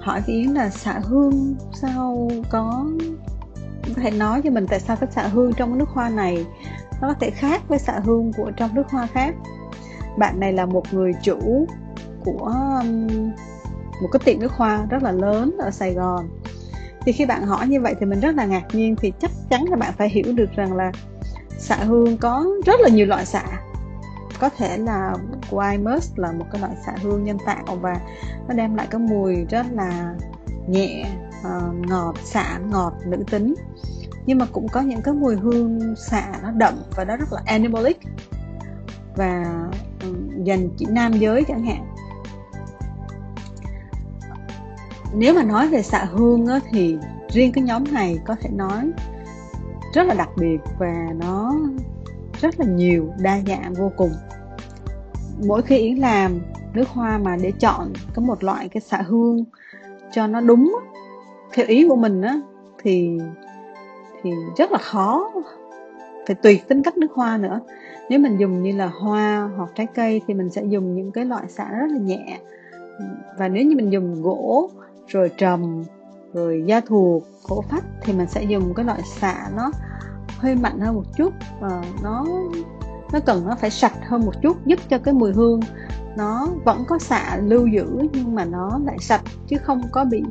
[0.00, 2.84] hỏi với Yến là xạ hương sao có
[3.96, 6.46] có thể nói cho mình tại sao cái xạ hương trong nước hoa này?
[7.00, 9.34] Nó có thể khác với xạ hương của trong nước hoa khác.
[10.18, 11.66] Bạn này là một người chủ
[12.24, 13.08] của um,
[14.02, 16.28] một cái tiệm nước hoa rất là lớn ở Sài Gòn.
[17.04, 19.64] Thì khi bạn hỏi như vậy thì mình rất là ngạc nhiên, thì chắc chắn
[19.70, 20.92] là bạn phải hiểu được rằng là
[21.58, 23.44] xạ hương có rất là nhiều loại xạ
[24.40, 25.14] có thể là
[25.50, 28.00] Wimus là một cái loại xạ hương nhân tạo và
[28.48, 30.14] nó đem lại cái mùi rất là
[30.68, 31.04] nhẹ
[31.40, 33.54] uh, ngọt xạ ngọt nữ tính.
[34.26, 37.42] Nhưng mà cũng có những cái mùi hương xạ nó đậm và nó rất là
[37.46, 37.98] animalic
[39.16, 39.44] và
[40.02, 41.86] um, dành chỉ nam giới chẳng hạn.
[45.14, 46.98] Nếu mà nói về xạ hương á, thì
[47.28, 48.90] riêng cái nhóm này có thể nói
[49.94, 51.54] rất là đặc biệt và nó
[52.40, 54.10] rất là nhiều, đa dạng vô cùng.
[55.46, 56.38] Mỗi khi yến làm
[56.74, 59.44] nước hoa mà để chọn có một loại cái xạ hương
[60.12, 60.78] cho nó đúng,
[61.52, 62.40] theo ý của mình á,
[62.82, 63.18] thì
[64.22, 65.30] thì rất là khó.
[66.26, 67.60] Phải tùy tính cách nước hoa nữa.
[68.10, 71.24] Nếu mình dùng như là hoa hoặc trái cây thì mình sẽ dùng những cái
[71.24, 72.38] loại xạ rất là nhẹ.
[73.38, 74.70] Và nếu như mình dùng gỗ,
[75.08, 75.84] rồi trầm,
[76.32, 79.70] rồi da thuộc, gỗ phách thì mình sẽ dùng cái loại xạ nó
[80.40, 82.26] hơi mạnh hơn một chút và nó
[83.12, 85.60] nó cần nó phải sạch hơn một chút giúp cho cái mùi hương
[86.16, 90.22] nó vẫn có xạ lưu giữ nhưng mà nó lại sạch chứ không có bị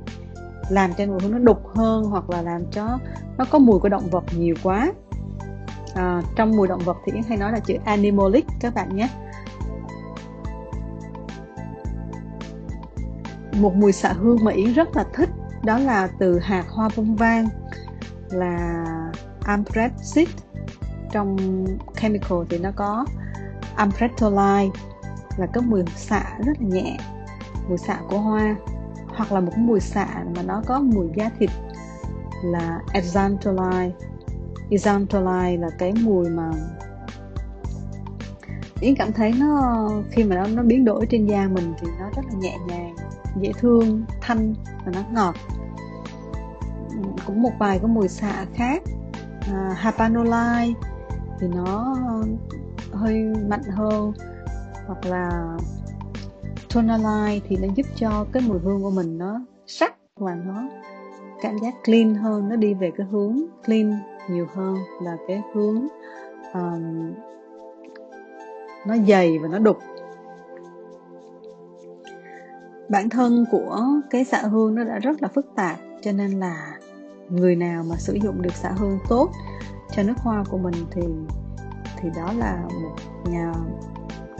[0.70, 3.00] làm cho mùi hương nó đục hơn hoặc là làm cho
[3.38, 4.94] nó có mùi của động vật nhiều quá.
[5.96, 9.10] À, trong mùi động vật thì Yến hay nói là chữ animalic các bạn nhé.
[13.54, 15.30] Một mùi xạ hương mà Yến rất là thích
[15.64, 17.48] đó là từ hạt hoa bông vang
[18.30, 18.86] là
[19.50, 20.26] ambrette
[21.12, 21.38] trong
[22.02, 23.06] chemical thì nó có
[23.76, 24.70] ambretoline
[25.38, 26.98] là cái mùi xạ rất là nhẹ,
[27.68, 28.56] mùi xạ của hoa,
[29.08, 31.50] hoặc là một mùi xạ mà nó có mùi da thịt
[32.44, 33.92] là exantoline
[34.70, 36.52] exantoline là cái mùi mà
[38.82, 42.10] Yến cảm thấy nó, khi mà nó nó biến đổi trên da mình thì nó
[42.16, 42.96] rất là nhẹ nhàng,
[43.42, 44.54] dễ thương, thanh
[44.86, 45.36] và nó ngọt.
[47.26, 48.84] Cũng một vài cái mùi xạ khác
[49.54, 49.94] à,
[51.40, 51.96] thì nó
[52.92, 54.14] hơi mạnh hơn.
[54.88, 55.58] Hoặc là
[56.74, 60.70] tonalai thì nó giúp cho cái mùi hương của mình nó sắc và nó
[61.42, 65.88] cảm giác clean hơn nó đi về cái hướng clean nhiều hơn là cái hướng
[66.54, 67.14] um,
[68.88, 69.78] nó dày và nó đục.
[72.90, 76.78] Bản thân của cái xạ hương nó đã rất là phức tạp cho nên là
[77.30, 79.32] người nào mà sử dụng được xạ hương tốt
[79.96, 81.02] cho nước hoa của mình thì
[81.98, 82.96] thì đó là một
[83.30, 83.54] nhà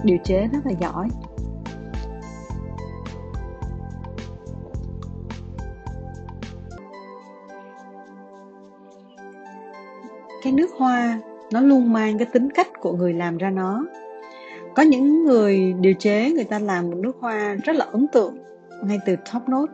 [0.04, 1.10] điều chế rất là giỏi.
[10.44, 11.20] Cái nước hoa
[11.52, 13.86] nó luôn mang cái tính cách của người làm ra nó.
[14.76, 18.38] Có những người điều chế người ta làm một nước hoa rất là ấn tượng
[18.84, 19.74] ngay từ top note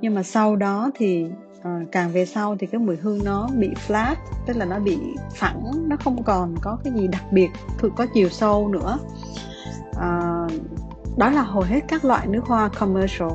[0.00, 1.26] nhưng mà sau đó thì
[1.62, 4.14] Ờ, càng về sau thì cái mùi hương nó bị flat
[4.46, 4.98] tức là nó bị
[5.34, 7.48] phẳng nó không còn có cái gì đặc biệt
[7.78, 8.98] thực có chiều sâu nữa.
[9.96, 10.46] À,
[11.16, 13.30] đó là hầu hết các loại nước hoa commercial.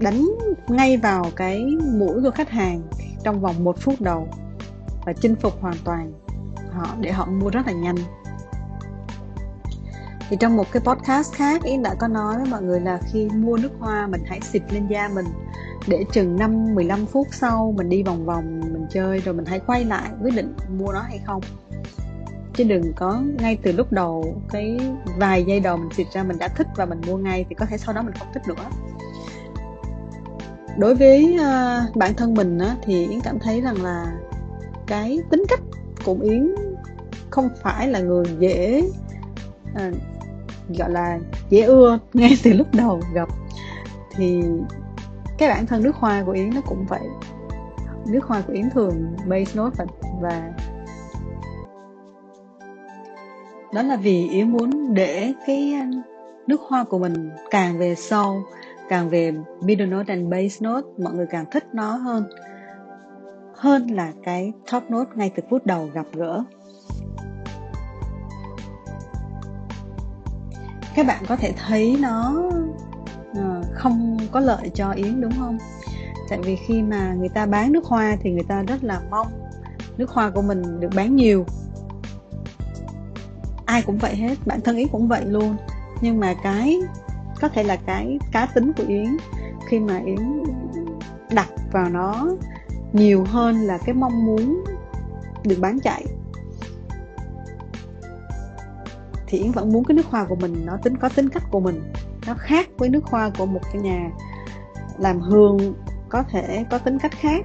[0.00, 0.26] Đánh
[0.68, 1.64] ngay vào cái
[1.98, 2.82] mũi của khách hàng
[3.24, 4.28] trong vòng một phút đầu
[5.06, 6.12] và chinh phục hoàn toàn
[6.72, 7.96] họ để họ mua rất là nhanh.
[10.28, 13.28] Thì trong một cái podcast khác Yến đã có nói với mọi người là khi
[13.34, 15.26] mua nước hoa mình hãy xịt lên da mình
[15.86, 19.60] để chừng 5 15 phút sau mình đi vòng vòng mình chơi rồi mình hãy
[19.66, 21.42] quay lại quyết định mua nó hay không.
[22.54, 24.78] Chứ đừng có ngay từ lúc đầu cái
[25.18, 27.66] vài giây đầu mình xịt ra mình đã thích và mình mua ngay thì có
[27.66, 28.70] thể sau đó mình không thích nữa.
[30.78, 34.12] Đối với uh, bản thân mình á, thì yến cảm thấy rằng là
[34.86, 35.60] cái tính cách
[36.04, 36.54] của yến
[37.30, 38.82] không phải là người dễ
[39.72, 39.94] uh,
[40.78, 41.18] gọi là
[41.50, 43.28] dễ ưa ngay từ lúc đầu gặp.
[44.16, 44.42] Thì
[45.38, 47.08] cái bản thân nước hoa của yến nó cũng vậy.
[48.06, 49.84] Nước hoa của yến thường base note và,
[50.20, 50.52] và
[53.74, 55.90] đó là vì yến muốn để cái à,
[56.46, 58.42] nước hoa của mình càng về sâu
[58.88, 62.24] càng về middle note and base note mọi người càng thích nó hơn
[63.54, 66.44] hơn là cái top note ngay từ phút đầu gặp gỡ.
[70.94, 72.42] Các bạn có thể thấy nó
[73.36, 75.58] Ờ, không có lợi cho yến, đúng không?
[76.28, 79.26] Tại vì khi mà người ta bán nước hoa thì người ta rất là mong
[79.96, 81.46] nước hoa của mình được bán nhiều.
[83.66, 85.56] Ai cũng vậy hết, bản thân yến cũng vậy luôn.
[86.00, 86.80] Nhưng mà cái,
[87.40, 89.16] có thể là cái cá tính của yến,
[89.68, 90.42] khi mà yến
[91.32, 92.28] đặt vào nó
[92.92, 94.64] nhiều hơn là cái mong muốn
[95.44, 96.04] được bán chạy,
[99.26, 101.60] thì yến vẫn muốn cái nước hoa của mình nó tính, có tính cách của
[101.60, 101.82] mình
[102.26, 104.10] nó khác với nước hoa của một cái nhà
[104.98, 105.74] làm hương
[106.08, 107.44] có thể có tính cách khác.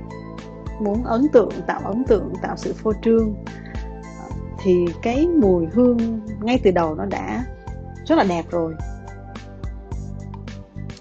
[0.82, 3.36] Muốn ấn tượng, tạo ấn tượng, tạo sự phô trương.
[4.64, 7.46] Thì cái mùi hương ngay từ đầu nó đã
[8.06, 8.76] rất là đẹp rồi.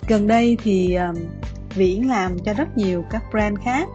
[0.09, 0.99] Gần đây thì
[1.75, 3.88] viễn làm cho rất nhiều các brand khác.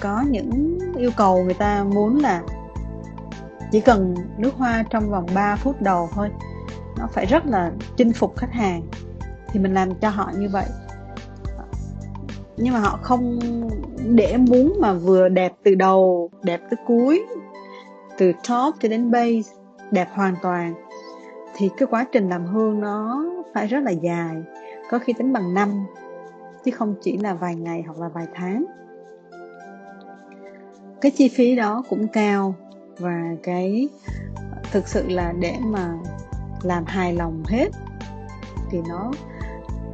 [0.00, 2.42] Có những yêu cầu người ta muốn là
[3.72, 6.30] chỉ cần nước hoa trong vòng 3 phút đầu thôi
[6.98, 8.82] nó phải rất là chinh phục khách hàng
[9.48, 10.66] thì mình làm cho họ như vậy.
[12.56, 13.38] Nhưng mà họ không
[13.98, 17.26] để muốn mà vừa đẹp từ đầu, đẹp tới cuối,
[18.18, 19.52] từ top cho đến base,
[19.90, 20.74] đẹp hoàn toàn.
[21.56, 24.36] Thì cái quá trình làm hương nó phải rất là dài,
[24.90, 25.86] có khi tính bằng năm,
[26.64, 28.64] chứ không chỉ là vài ngày hoặc là vài tháng.
[31.00, 32.54] Cái chi phí đó cũng cao
[32.98, 33.88] và cái
[34.72, 35.94] thực sự là để mà
[36.62, 37.68] làm hài lòng hết,
[38.70, 39.12] thì nó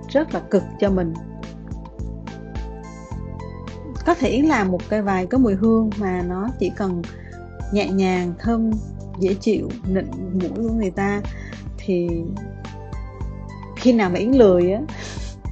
[0.08, 1.14] rất là cực cho mình.
[4.06, 7.02] Có thể làm một cái vài cái mùi hương mà nó chỉ cần
[7.72, 8.70] nhẹ nhàng, thơm,
[9.20, 11.20] dễ chịu, nịnh mũi của người ta,
[11.78, 12.08] thì
[13.76, 14.80] khi nào mà yến lười á,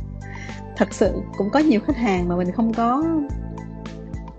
[0.77, 3.05] thật sự cũng có nhiều khách hàng mà mình không có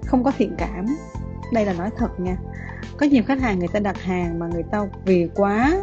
[0.06, 0.86] không có thiện cảm.
[1.54, 2.38] Đây là nói thật nha,
[2.98, 5.74] có nhiều khách hàng người ta đặt hàng mà người ta vì quá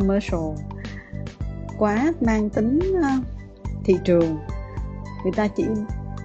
[0.00, 0.40] commercial
[1.78, 3.08] quá mang tính ờ,
[3.84, 4.38] thị trường.
[5.22, 5.64] Người ta chỉ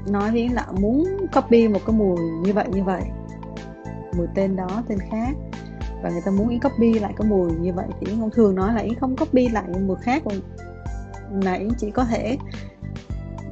[0.07, 3.01] nói với là muốn copy một cái mùi như vậy như vậy,
[4.17, 5.35] mùi tên đó, tên khác.
[6.03, 8.73] Và người ta muốn ý copy lại cái mùi như vậy thì không thường nói
[8.73, 10.23] là ý không copy lại mùi khác
[11.43, 12.37] mà ý chỉ có thể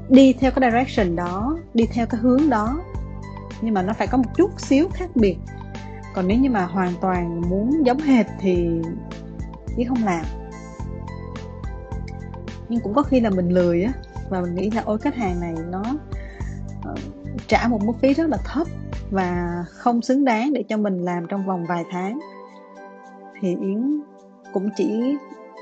[0.10, 2.82] đi theo cái direction đó, đi theo cái hướng đó.
[3.62, 5.38] Nhưng mà nó phải có một chút xíu khác biệt.
[6.14, 8.70] Còn nếu như mà hoàn toàn muốn giống hệt thì
[9.80, 10.26] chứ không làm.
[12.70, 13.92] Nhưng cũng có khi là mình lười á
[14.30, 15.84] và mình nghĩ là ôi khách hàng này nó
[16.92, 17.00] uh,
[17.48, 18.68] trả một mức phí rất là thấp
[19.12, 22.20] và không xứng đáng để cho mình làm trong vòng vài tháng.
[23.42, 24.02] Thì yến
[24.54, 25.18] cũng chỉ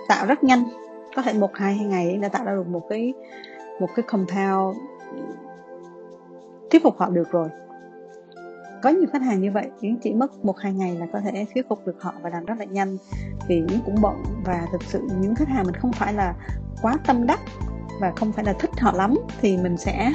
[0.08, 0.64] tạo rất nhanh
[1.16, 3.14] có thể một hai ngày yến đã tạo ra được một cái
[3.80, 4.78] một cái compound
[6.72, 7.50] thuyết phục họ được rồi
[8.82, 11.46] có nhiều khách hàng như vậy yến chỉ mất một hai ngày là có thể
[11.54, 12.98] thuyết phục được họ và làm rất là nhanh.
[13.48, 16.34] Vì yến cũng bận và thực sự những khách hàng mình không phải là
[16.82, 17.40] quá tâm đắc
[18.02, 20.12] và không phải là thích họ lắm thì mình sẽ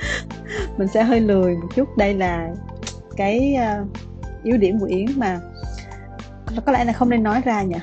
[0.78, 1.96] mình sẽ hơi lười một chút.
[1.96, 2.54] Đây là
[3.16, 3.88] cái ờ, uh,
[4.42, 5.40] yếu điểm của yến mà
[6.66, 7.78] có lẽ là không nên nói ra nhỉ.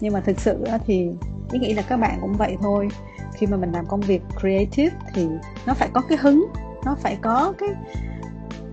[0.00, 1.10] Nhưng mà thực sự thì
[1.52, 2.88] yến nghĩ là các bạn cũng vậy thôi.
[3.34, 5.26] Khi mà mình làm công việc creative thì
[5.66, 6.46] nó phải có cái hứng
[6.84, 7.68] nó phải có cái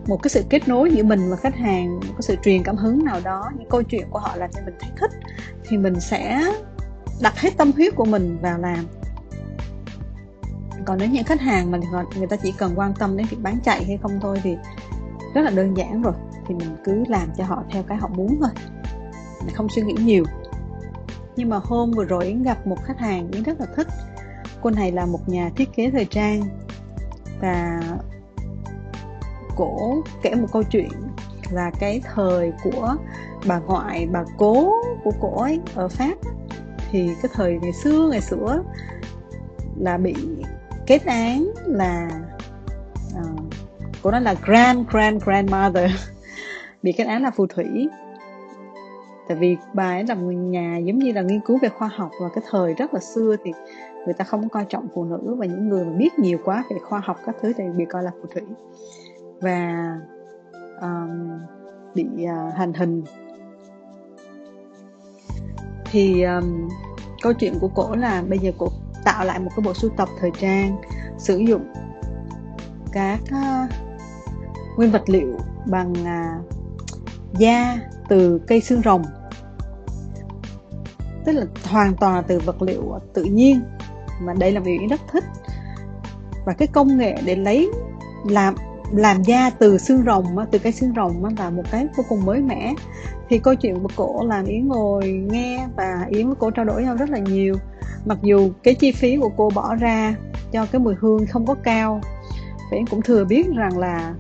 [0.09, 2.75] một cái sự kết nối giữa mình và khách hàng, một cái sự truyền cảm
[2.75, 5.11] hứng nào đó, những câu chuyện của họ làm cho mình thấy thích,
[5.67, 6.41] thì mình sẽ
[7.21, 8.85] đặt hết tâm huyết của mình vào làm.
[10.85, 11.79] Còn nếu những khách hàng mà
[12.15, 14.57] người ta chỉ cần quan tâm đến việc bán chạy hay không thôi thì
[15.35, 16.13] rất là đơn giản rồi,
[16.47, 18.49] thì mình cứ làm cho họ theo cái họ muốn thôi.
[19.45, 20.23] Mình không suy nghĩ nhiều.
[21.35, 23.87] Nhưng mà hôm vừa rồi yến gặp một khách hàng yến rất là thích.
[24.61, 26.41] Cô này là một nhà thiết kế thời trang
[27.41, 27.81] và
[29.59, 30.89] cổ kể một câu chuyện
[31.51, 32.95] là cái thời của
[33.47, 36.13] bà ngoại bà cố của cổ ấy ở pháp.
[36.91, 38.63] Thì cái thời ngày xưa ngày xưa
[39.77, 40.15] là bị
[40.87, 42.09] kết án là
[43.15, 43.39] à, uh,
[44.01, 45.91] cô nói là grand grand grandmother.
[46.83, 47.89] Bị kết án là phù thủy.
[49.27, 52.11] Tại vì bà ấy là người nhà giống như là nghiên cứu về khoa học
[52.21, 53.51] và cái thời rất là xưa thì
[54.05, 56.77] người ta không coi trọng phụ nữ và những người mà biết nhiều quá về
[56.83, 58.43] khoa học các thứ thì bị coi là phù thủy
[59.41, 59.97] và
[60.82, 61.30] um,
[61.95, 63.04] bị uh, hành hình.
[65.91, 66.69] Thì um,
[67.21, 68.67] câu chuyện của cổ là bây giờ cổ
[69.06, 70.82] tạo lại một cái bộ sưu tập thời trang
[71.17, 71.73] sử dụng
[72.91, 73.69] các uh,
[74.78, 76.45] nguyên vật liệu bằng uh,
[77.39, 77.78] da
[78.10, 79.04] từ cây xương rồng.
[81.25, 83.62] Tức là hoàn toàn là từ vật liệu tự nhiên
[84.21, 85.23] mà đây là điều rất thích.
[86.45, 87.71] Và cái công nghệ để lấy
[88.25, 88.56] làm
[88.93, 92.41] làm da từ xương rồng từ cái xương rồng là một cái vô cùng mới
[92.41, 92.73] mẻ.
[93.30, 96.84] Thì câu chuyện của cổ làm yến ngồi nghe và yến với cổ trao đổi
[96.84, 97.56] nhau rất là nhiều.
[98.06, 100.15] Mặc dù cái chi phí của cô bỏ ra
[100.52, 102.02] cho cái mùi hương không có cao
[102.71, 104.13] và yến cũng thừa biết rằng là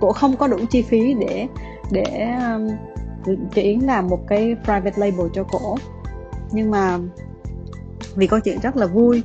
[0.00, 1.46] cổ không có đủ chi phí để
[1.90, 2.68] để um,
[3.26, 5.76] cho yến làm một cái private label cho cổ.
[6.52, 6.98] Nhưng mà
[8.16, 9.22] vì câu chuyện rất là vui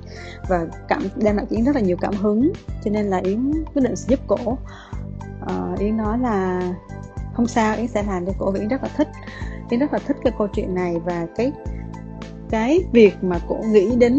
[0.50, 2.52] và cảm đem lại yến rất là nhiều cảm hứng.
[2.84, 4.58] Cho nên là yến quyết định giúp cổ.
[5.48, 6.62] À, yến nói là
[7.34, 9.08] không sao yến sẽ làm cho cổ vì yến rất là thích.
[9.70, 11.52] Yến rất là thích cái câu chuyện này và cái
[12.50, 14.18] cái việc mà cổ nghĩ đến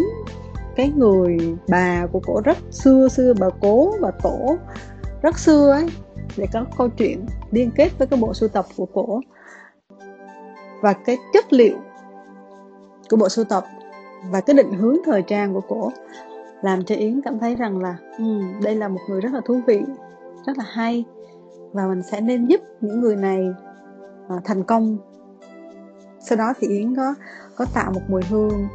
[0.76, 4.56] cái người bà của cổ rất xưa xưa bà cố và tổ
[5.22, 5.86] rất xưa ấy
[6.36, 9.20] để có câu chuyện liên kết với cái bộ sưu tập của cổ.
[10.80, 11.76] Và cái chất liệu
[13.10, 13.64] của bộ sưu tập
[14.24, 15.90] và cái định hướng thời trang của cổ
[16.62, 19.60] làm cho yến cảm thấy rằng là um, đây là một người rất là thú
[19.66, 19.82] vị
[20.46, 21.04] rất là hay.
[21.72, 23.48] Và mình sẽ nên giúp những người này
[24.36, 24.98] uh, thành công.
[26.20, 27.14] Sau đó thì yến có
[27.56, 28.68] có tạo một mùi hương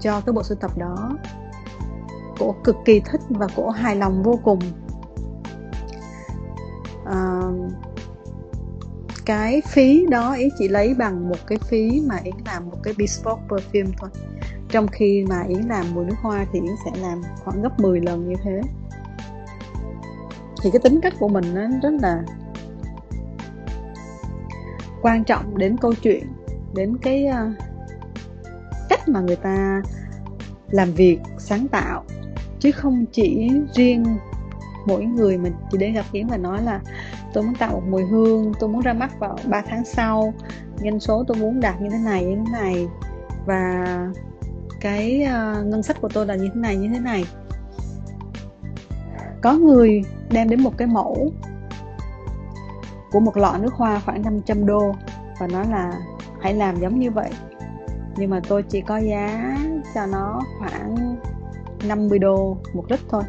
[0.00, 1.10] cho cái bộ sưu tập đó.
[2.38, 4.58] Cổ cực kỳ thích và cổ hài lòng vô cùng.
[7.02, 7.72] Uh,
[9.26, 12.94] cái phí đó ý chỉ lấy bằng một cái phí mà yến làm một cái
[12.98, 14.10] bespoke perfume thôi.
[14.68, 18.00] Trong khi mà yến làm mùi nước hoa thì yến sẽ làm khoảng gấp 10
[18.00, 18.60] lần như thế.
[20.62, 22.22] Thì cái tính cách của mình nó rất là
[25.02, 26.26] quan trọng đến câu chuyện,
[26.74, 27.50] đến cái ờ,
[28.88, 29.82] cách mà người ta
[30.70, 32.04] làm việc, sáng tạo.
[32.60, 34.04] Chứ không chỉ riêng
[34.86, 36.80] mỗi người mình chỉ đến gặp Yến và nói là
[37.36, 40.34] tôi muốn tạo một mùi hương tôi muốn ra mắt vào 3 tháng sau.
[40.76, 42.88] Doanh số tôi muốn đạt như thế này như thế này.
[43.46, 43.84] Và
[44.80, 47.24] cái uh, ngân sách của tôi là như thế này như thế này.
[49.42, 51.32] Có người đem đến một cái mẫu
[53.10, 54.94] của một lọ nước hoa khoảng 500 đô
[55.38, 55.92] và nói là
[56.40, 57.30] hãy làm giống như vậy.
[58.16, 59.56] Nhưng mà tôi chỉ có giá
[59.94, 61.16] cho nó khoảng
[61.88, 63.22] 50 đô một lít thôi.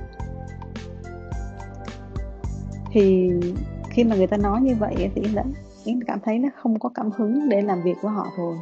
[2.91, 3.31] Thì
[3.97, 5.31] khi mà người ta nói như vậy thì Yến
[5.85, 8.55] Yến cảm thấy nó không có cảm hứng để làm việc của họ rồi.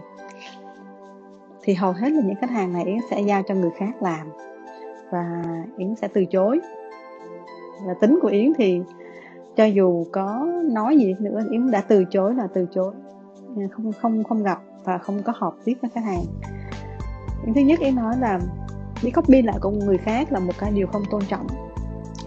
[1.64, 4.28] Thì hầu hết là những khách hàng này Yến sẽ giao cho người khác làm
[5.12, 5.44] và
[5.78, 6.60] Yến sẽ từ chối.
[7.88, 8.82] Và tính của Yến thì
[9.56, 12.94] cho dù có nói gì nữa Yến đã từ chối là từ chối.
[13.72, 16.24] Không không không gặp và không có họp tiếp với khách hàng.
[17.46, 18.40] Yến thứ nhất Yến nói là
[19.04, 21.48] đi copy lại của người khác là một cái điều không tôn trọng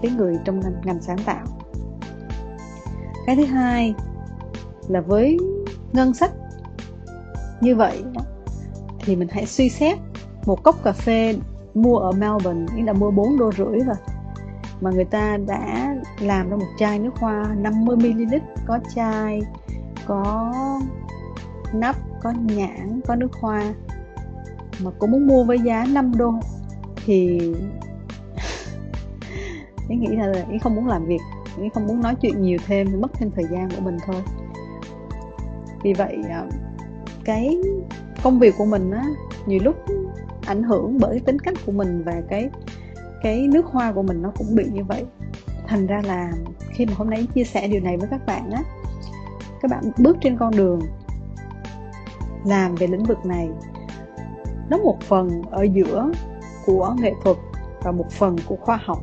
[0.03, 1.47] cái người trong ngành, ngành sáng tạo
[3.29, 3.95] cái thứ hai
[4.89, 5.39] là với
[5.93, 6.31] ngân sách.
[7.61, 8.05] Như vậy
[9.01, 9.99] thì mình hãy suy xét
[10.47, 11.35] một cốc cà phê
[11.75, 13.97] mua ở Melbourne, nghĩa là mua 4 đô rưỡi rồi,
[14.81, 19.43] mà người ta đã làm ra một chai nước hoa 50ml có chai,
[20.07, 20.53] có
[21.75, 23.75] nắp, có nhãn, có nước hoa,
[24.83, 26.33] mà cũng muốn mua với giá 5 đô
[27.07, 27.39] thì
[29.89, 31.21] ý nghĩ là ý không muốn làm việc
[31.59, 34.23] cũng không muốn nói chuyện nhiều thêm, mất thêm thời gian của mình thôi.
[35.83, 36.45] Vì vậy à,
[37.25, 37.59] cái
[38.23, 39.05] công việc của mình á,
[39.47, 39.77] nhiều lúc
[40.47, 42.51] ảnh hưởng bởi tính cách của mình và cái
[43.23, 45.05] cái nước hoa của mình nó cũng bị như vậy.
[45.67, 46.33] Thành ra là
[46.71, 48.63] khi mà hôm nay chia sẻ điều này với các bạn á,
[49.61, 50.81] các bạn bước trên con đường
[52.45, 53.49] làm về lĩnh vực này,
[54.71, 56.13] nó một phần ở giữa
[56.67, 57.37] của nghệ thuật
[57.83, 58.99] và một phần của khoa học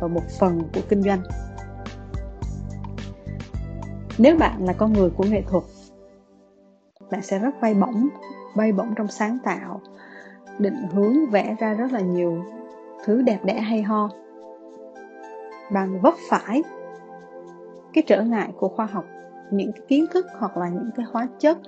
[0.00, 1.22] và một phần của kinh doanh
[4.22, 5.64] nếu bạn là con người của nghệ thuật,
[7.10, 8.08] bạn sẽ rất bay bổng
[8.56, 9.80] bay bổng trong sáng tạo,
[10.58, 12.44] định hướng vẽ ra rất là nhiều
[13.04, 14.10] thứ đẹp đẽ hay ho.
[15.72, 16.62] Bằng vấp phải
[17.92, 19.04] cái trở ngại của khoa học,
[19.50, 21.58] những cái kiến thức hoặc là những cái hóa chất,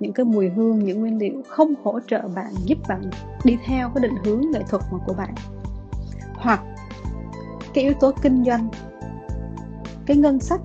[0.00, 3.00] những cái mùi hương, những nguyên liệu không hỗ trợ bạn, giúp bạn
[3.44, 5.34] đi theo cái định hướng nghệ thuật mà của bạn.
[6.34, 6.60] Hoặc
[7.74, 8.68] cái yếu tố kinh doanh,
[10.06, 10.60] cái ngân sách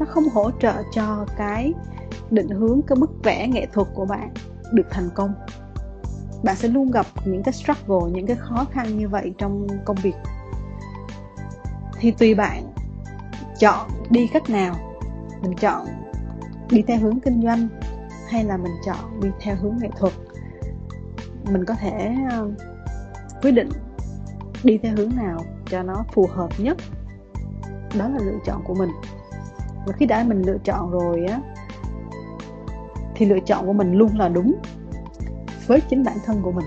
[0.00, 1.72] nó không hỗ trợ cho cái
[2.30, 4.34] định hướng, cái bức vẽ nghệ thuật của bạn
[4.72, 5.34] được thành công.
[6.44, 9.96] Bạn sẽ luôn gặp những cái struggle, những cái khó khăn như vậy trong công
[10.02, 10.14] việc.
[11.98, 12.72] Thì tùy bạn
[13.58, 14.74] chọn đi cách nào.
[15.42, 15.86] Mình chọn
[16.70, 17.68] đi theo hướng kinh doanh
[18.28, 20.12] hay là mình chọn đi theo hướng nghệ thuật.
[21.52, 22.50] Mình có thể ờ,
[23.42, 23.68] quyết định
[24.64, 26.76] đi theo hướng nào cho nó phù hợp nhất.
[27.98, 28.90] Đó là lựa chọn của mình
[29.86, 31.40] và khi đã mình lựa chọn rồi á,
[33.14, 34.54] thì lựa chọn của mình luôn là đúng
[35.66, 36.66] với chính bản thân của mình.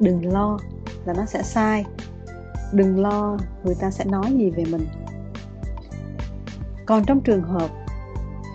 [0.00, 0.58] Đừng lo
[1.04, 1.84] là nó sẽ sai.
[2.72, 4.86] Đừng lo người ta sẽ nói gì về mình.
[6.86, 7.70] Còn trong trường hợp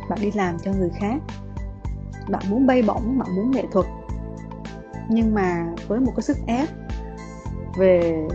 [0.10, 1.18] bạn đi làm cho người khác,
[2.30, 3.86] bạn muốn bay bổng, bạn muốn nghệ thuật,
[5.10, 6.70] nhưng mà với một cái sức ép
[7.78, 8.28] về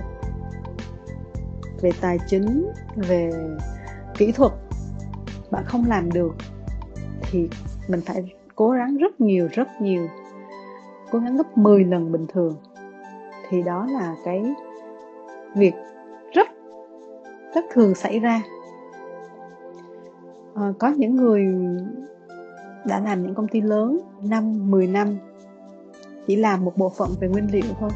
[1.80, 3.30] về tài chính, về
[4.16, 4.52] kỹ thuật
[5.50, 6.34] bạn không làm được
[7.22, 7.48] thì
[7.88, 10.08] mình phải cố gắng rất nhiều rất nhiều
[11.14, 12.56] cố gắng gấp 10 lần bình thường.
[13.48, 14.54] Thì đó là cái
[15.54, 15.74] việc
[16.32, 16.48] rất
[17.54, 18.42] rất thường xảy ra.
[20.54, 21.46] À, có những người
[22.84, 25.18] đã làm những công ty lớn 5, 10 năm
[26.26, 27.90] chỉ làm một bộ phận về nguyên liệu thôi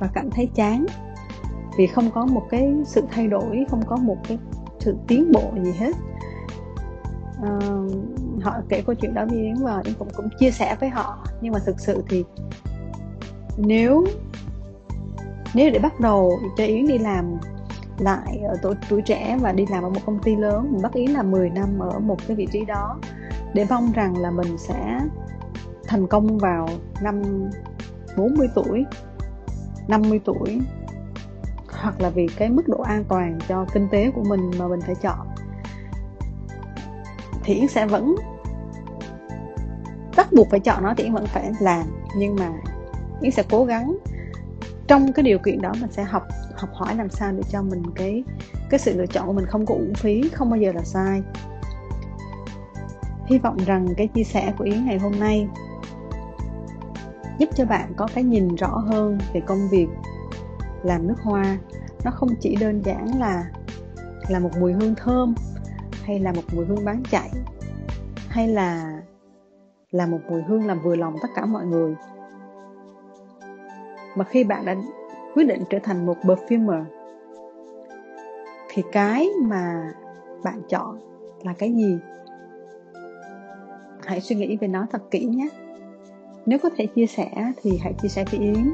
[0.00, 0.86] và cảm thấy chán
[1.76, 4.38] vì không có một cái sự thay đổi không có một cái
[4.78, 5.92] sự tiến bộ gì hết.
[7.42, 7.58] À,
[8.42, 11.26] họ kể câu chuyện đó với yến và yến cũng cũng chia sẻ với họ.
[11.40, 12.24] Nhưng mà thực sự thì
[13.56, 14.04] nếu
[15.54, 17.36] nếu để bắt đầu cho yến đi làm
[17.98, 20.92] lại ở tuổi, tuổi trẻ và đi làm ở một công ty lớn mình bắt
[20.92, 22.98] yến là 10 năm ở một cái vị trí đó
[23.54, 25.00] để mong rằng là mình sẽ
[25.86, 26.68] thành công vào
[27.02, 27.22] năm
[28.16, 28.84] 40 tuổi
[29.88, 30.60] 50 tuổi
[31.84, 34.80] hoặc là vì cái mức độ an toàn cho kinh tế của mình mà mình
[34.80, 35.26] phải chọn,
[37.44, 38.14] thì Yến sẽ vẫn,
[40.16, 41.86] bắt buộc phải chọn nó thì Yến vẫn phải làm.
[42.16, 42.52] Nhưng mà
[43.20, 43.96] Yến sẽ cố gắng
[44.86, 46.22] trong cái điều kiện đó mình sẽ học
[46.56, 48.24] học hỏi làm sao để cho mình cái
[48.70, 51.22] cái sự lựa chọn của mình không có uổng phí, không bao giờ là sai.
[53.26, 55.48] Hy vọng rằng cái chia sẻ của yến ngày hôm nay
[57.38, 59.88] giúp cho bạn có cái nhìn rõ hơn về công việc
[60.82, 61.58] làm nước hoa
[62.04, 63.44] nó không chỉ đơn giản là
[64.28, 65.34] là một mùi hương thơm,
[66.02, 67.30] hay là một mùi hương bán chạy,
[68.28, 69.00] hay là
[69.90, 71.94] là một mùi hương làm vừa lòng tất cả mọi người.
[74.16, 74.76] Mà khi bạn đã
[75.34, 76.84] quyết định trở thành một perfumer,
[78.68, 79.92] thì cái mà
[80.44, 80.98] bạn chọn
[81.42, 81.98] là cái gì?
[84.06, 85.48] Hãy suy nghĩ về nó thật kỹ nhé.
[86.46, 88.70] Nếu có thể chia sẻ thì hãy chia sẻ với yến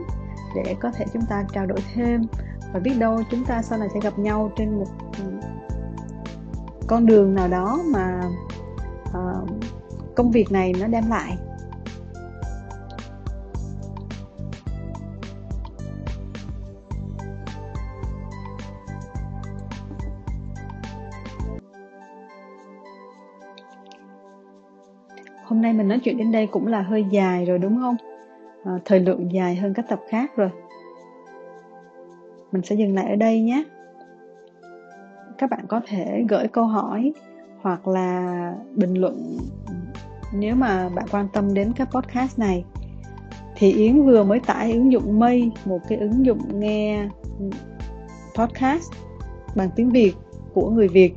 [0.54, 2.22] để có thể chúng ta trao đổi thêm
[2.72, 4.86] và biết đâu chúng ta sau này sẽ gặp nhau trên một
[5.18, 5.24] ừ,
[6.86, 8.20] con đường nào đó mà
[9.08, 9.48] uh,
[10.16, 11.36] công việc này nó đem lại.
[25.44, 27.96] Hôm nay mình nói chuyện đến đây cũng là hơi dài rồi đúng không?
[28.64, 30.50] À, thời lượng dài hơn các tập khác rồi
[32.52, 33.64] mình sẽ dừng lại ở đây nhé.
[35.38, 37.12] Các bạn có thể gửi câu hỏi
[37.62, 39.38] hoặc là bình luận
[40.34, 42.64] nếu mà bạn quan tâm đến cái podcast này.
[43.56, 47.08] Thì Yến vừa mới tải ứng dụng Mây một cái ứng dụng nghe
[48.34, 48.92] podcast
[49.56, 50.12] bằng tiếng Việt
[50.54, 51.14] của người Việt.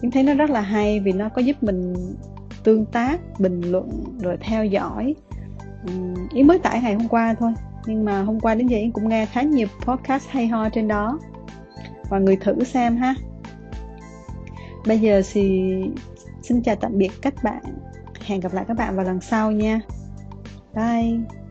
[0.00, 1.94] Yến thấy nó rất là hay vì nó có giúp mình
[2.64, 5.14] tương tác, bình luận rồi theo dõi.
[6.34, 7.52] Yến mới tải ngày hôm qua thôi
[7.88, 10.88] nhưng mà hôm qua đến giờ em cũng nghe khá nhiều podcast hay ho trên
[10.88, 11.18] đó.
[12.10, 13.14] Và người thử xem ha.
[14.86, 15.72] Bây giờ thì
[16.42, 17.62] xin chào tạm biệt các bạn.
[18.24, 19.80] Hẹn gặp lại các bạn vào lần sau nha.
[20.74, 21.47] Bye.